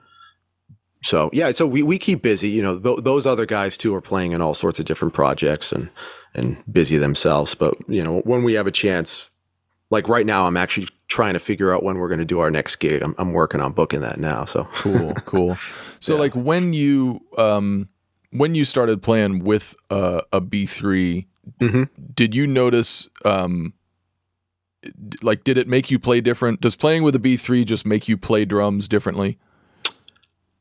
[1.02, 2.48] So yeah, so we, we keep busy.
[2.48, 5.70] You know, th- those other guys too are playing in all sorts of different projects
[5.70, 5.90] and
[6.34, 7.54] and busy themselves.
[7.54, 9.30] But you know, when we have a chance,
[9.94, 12.50] like right now, I'm actually trying to figure out when we're going to do our
[12.50, 13.00] next gig.
[13.02, 14.44] I'm, I'm working on booking that now.
[14.44, 15.56] So cool cool
[16.00, 17.88] so like when you um
[18.32, 21.26] when you started playing with uh, a b3
[21.60, 21.88] Mhm.
[22.14, 23.74] did you notice um
[25.22, 28.16] like did it make you play different does playing with a b3 just make you
[28.16, 29.38] play drums differently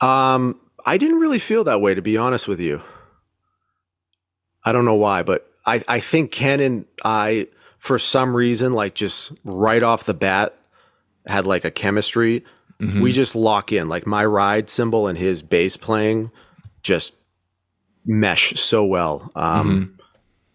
[0.02, 2.82] Um, I didn't really feel that way, to be honest with you.
[4.66, 7.48] I don't know why, but I, I think Ken and I,
[7.84, 10.56] for some reason, like just right off the bat,
[11.28, 12.46] had like a chemistry.
[12.80, 13.88] We just lock in.
[13.90, 16.32] Like my ride cymbal and his bass playing
[16.82, 17.14] just
[18.06, 19.32] mesh so well.
[19.36, 19.98] Um,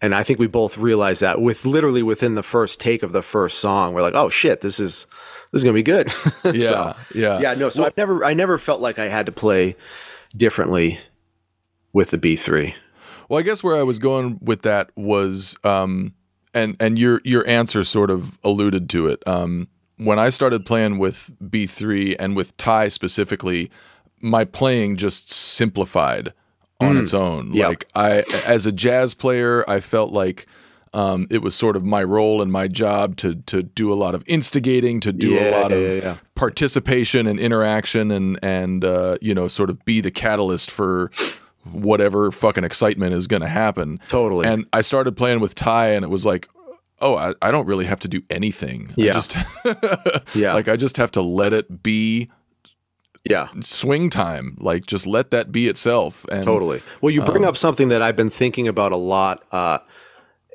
[0.01, 3.21] And I think we both realized that with literally within the first take of the
[3.21, 5.05] first song, we're like, oh shit, this is
[5.51, 6.09] this is gonna be good.
[6.43, 7.69] So- yeah yeah yeah, no.
[7.69, 9.75] So I've never, I never felt like I had to play
[10.35, 10.99] differently
[11.93, 12.75] with the B three.
[13.27, 16.13] Well, I guess where I was going with that was, um,
[16.53, 19.21] and and your your answer sort of alluded to it.
[19.27, 23.69] Um, when I started playing with B three and with Ty specifically,
[24.21, 26.33] my playing just simplified
[26.79, 27.53] on its own.
[27.53, 27.67] Yep.
[27.67, 30.45] Like I, as a jazz player, I felt like.
[30.91, 34.15] Um, it was sort of my role and my job to to do a lot
[34.15, 36.17] of instigating, to do a Yeah, lot of yeah, yeah.
[36.33, 41.11] participation and interaction, and and uh, you know, sort of be the catalyst for
[41.71, 43.99] whatever fucking excitement is going to happen.
[44.07, 44.47] Totally.
[44.47, 46.47] And I started playing with Ty, and it was like,
[47.01, 48.89] oh, I, I don't really have to do anything.
[48.91, 49.13] I Yeah.
[49.13, 49.35] just,
[50.35, 50.53] Yeah.
[50.53, 52.29] like I just have to let it be
[53.25, 54.57] Yeah, swing time.
[54.59, 56.25] Like just let that be itself.
[56.31, 56.81] And totally.
[57.01, 59.79] Well, you bring up something that I've been thinking about a lot, uh,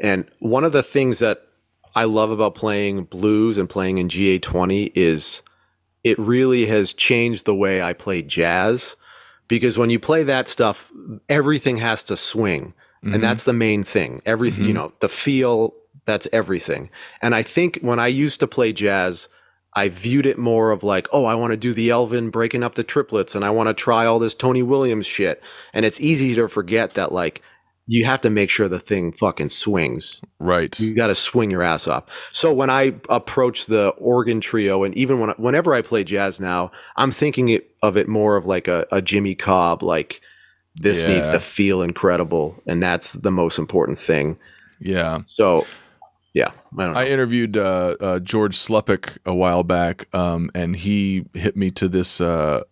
[0.01, 1.43] and one of the things that
[1.95, 5.43] I love about playing blues and playing in GA twenty is
[6.03, 8.97] it really has changed the way I play jazz.
[9.55, 10.91] Because when you play that stuff,
[11.29, 12.75] everything has to swing.
[13.03, 13.21] And mm-hmm.
[13.21, 14.23] that's the main thing.
[14.25, 14.85] Everything, you mm-hmm.
[14.85, 15.75] know, the feel,
[16.07, 16.91] that's everything.
[17.21, 19.29] And I think when I used to play jazz,
[19.75, 22.75] I viewed it more of like, oh, I want to do the Elvin breaking up
[22.75, 25.43] the triplets and I want to try all this Tony Williams shit.
[25.73, 27.43] And it's easy to forget that, like,
[27.87, 30.21] you have to make sure the thing fucking swings.
[30.41, 30.79] right.
[30.81, 32.05] You got to swing your ass off.
[32.33, 36.71] So when I approach the organ trio, and even when whenever I play jazz now,
[36.97, 40.21] I'm thinking it, of it more of like a, a Jimmy Cobb, like
[40.77, 44.39] this needs to feel incredible, and that's the most important thing.
[44.81, 45.21] Yeah.
[45.27, 45.67] So
[46.35, 47.05] Yeah, I.
[47.05, 51.89] I interviewed uh, uh, George Sluppick a while back, um, and he hit me to
[51.89, 52.63] this uh,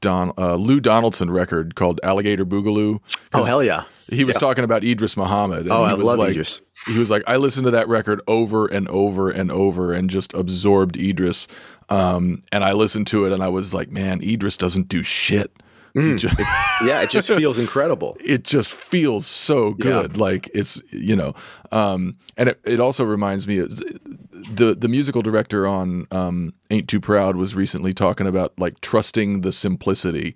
[0.00, 2.98] Don uh, Lou Donaldson record called Alligator Boogaloo.
[3.32, 3.84] Oh hell yeah!
[4.10, 5.60] He was talking about Idris Muhammad.
[5.60, 6.60] And Oh, he I was love like, Idris.
[6.86, 10.34] He was like, I listened to that record over and over and over and just
[10.34, 11.48] absorbed Idris.
[11.88, 15.50] Um, and I listened to it and I was like, man, Idris doesn't do shit.
[15.94, 16.10] Mm.
[16.20, 16.36] He ju-
[16.88, 18.16] Yeah, it just feels incredible.
[18.24, 20.16] it just feels so good.
[20.16, 21.34] Like it's you know,
[21.70, 23.70] um, and it, it also reminds me of
[24.50, 29.40] the the musical director on um, Ain't Too Proud was recently talking about like trusting
[29.42, 30.34] the simplicity,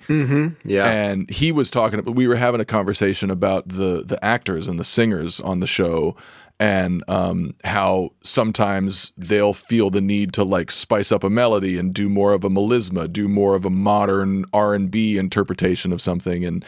[0.65, 1.99] Yeah, and he was talking.
[1.99, 5.67] About, we were having a conversation about the the actors and the singers on the
[5.67, 6.17] show.
[6.61, 11.95] And um, how sometimes they'll feel the need to like spice up a melody and
[11.95, 16.01] do more of a melisma, do more of a modern R and B interpretation of
[16.01, 16.65] something, and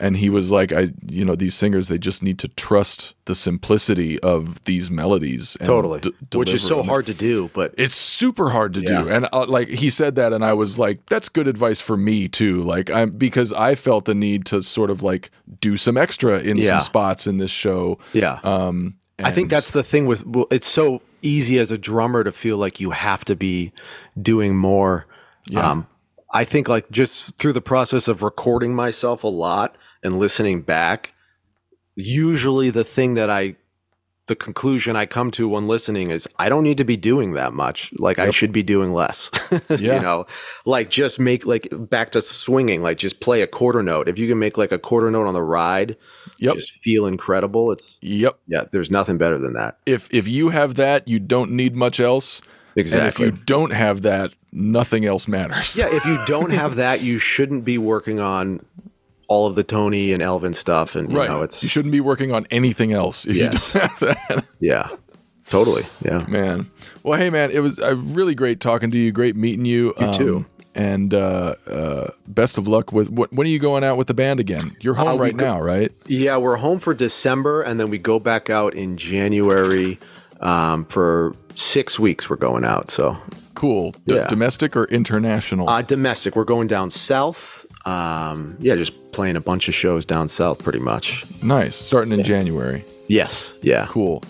[0.00, 3.34] and he was like, I, you know, these singers they just need to trust the
[3.34, 6.00] simplicity of these melodies, and totally.
[6.00, 9.02] d- Which is so hard to do, but It's super hard to Yeah.
[9.02, 11.96] do, and uh, like he said that, and I was like, "That's good advice for
[11.96, 15.30] me too." Like, I'm because I felt the need to sort of like
[15.60, 16.70] do some extra in Yeah.
[16.70, 17.98] some spots in this show.
[18.12, 18.38] yeah.
[18.44, 22.30] Um, I think that's the thing with well, it's so easy as a drummer to
[22.30, 23.72] feel like you have to be
[24.22, 25.06] doing more.
[25.50, 25.68] Yeah.
[25.70, 25.86] Um,
[26.32, 31.12] I think like just through the process of recording myself a lot and listening back,
[31.96, 33.56] usually the thing that I
[34.26, 37.54] the conclusion I come to when listening is I don't need to be doing that
[37.54, 37.94] much.
[37.98, 39.30] Like I should be doing less.
[39.70, 39.96] Yeah.
[39.96, 40.26] you know,
[40.66, 44.06] like just make like back to swinging, like just play a quarter note.
[44.08, 45.96] If you can make like a quarter note on the ride,
[46.40, 46.54] Yep.
[46.56, 47.72] just feel incredible.
[47.72, 48.38] It's Yep.
[48.46, 49.78] yeah, there's nothing better than that.
[49.86, 52.42] If if you have that, you don't need much else.
[52.76, 53.00] Exactly.
[53.00, 55.74] And if you don't have that, nothing else matters.
[55.74, 58.60] Yeah, if you don't have that, you shouldn't be working on
[59.28, 60.96] all of the Tony and Elvin stuff.
[60.96, 61.28] And you Right.
[61.28, 63.74] know, it's you shouldn't be working on anything else if Yes.
[63.74, 64.44] you have that.
[64.60, 64.88] yeah,
[65.48, 65.84] totally.
[66.04, 66.24] Yeah.
[66.28, 66.66] Man.
[67.02, 69.12] Well, hey, man, it was uh, really great talking to you.
[69.12, 69.94] Great meeting you.
[70.00, 70.44] You too.
[70.74, 74.14] And uh, uh, best of luck with what, when are you going out with the
[74.14, 74.76] band again?
[74.80, 75.90] You're home Uh, right go- now, right?
[76.06, 79.98] Yeah, we're home for December, and then we go back out in January
[80.40, 82.30] um, for six weeks.
[82.30, 82.90] We're going out.
[82.92, 83.16] So
[83.54, 83.90] Cool.
[84.06, 84.28] D- Yeah.
[84.28, 85.68] domestic or international?
[85.68, 87.66] uh, domestic, we're going down south.
[87.88, 91.24] Um, yeah, just playing a bunch of shows down south, pretty much.
[91.42, 91.76] nice.
[91.76, 92.84] Starting in January.
[93.08, 93.54] Yes.
[93.62, 93.86] Yeah.
[93.88, 94.22] Cool.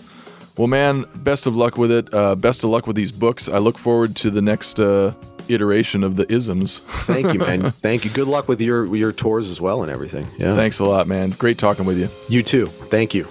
[0.57, 2.13] Well, man, best of luck with it.
[2.13, 3.49] Uh, best of luck with these books.
[3.49, 5.13] I look forward to the next uh,
[5.47, 6.79] iteration of the isms.
[6.79, 7.71] Thank you, man.
[7.81, 8.11] Thank you.
[8.11, 10.27] Good luck with your your tours as well and everything.
[10.37, 10.55] Yeah.
[10.55, 11.31] Thanks a lot, man.
[11.31, 12.07] Great talking with you.
[12.29, 12.65] You too.
[12.67, 13.27] Thank you.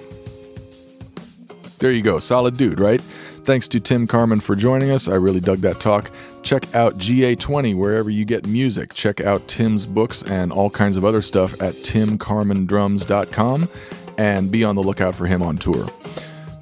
[1.78, 2.18] There you go.
[2.18, 3.00] Solid dude, right?
[3.00, 5.08] Thanks to Tim Carman for joining us.
[5.08, 6.10] I really dug that talk.
[6.48, 8.94] Check out GA20 wherever you get music.
[8.94, 13.68] Check out Tim's books and all kinds of other stuff at timcarmandrums.com
[14.16, 15.86] and be on the lookout for him on tour.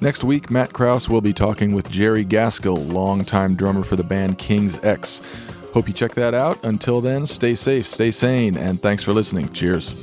[0.01, 4.37] Next week, Matt Krause will be talking with Jerry Gaskill, longtime drummer for the band
[4.37, 5.21] King's X.
[5.73, 6.61] Hope you check that out.
[6.65, 9.49] Until then, stay safe, stay sane, and thanks for listening.
[9.53, 9.93] Cheers.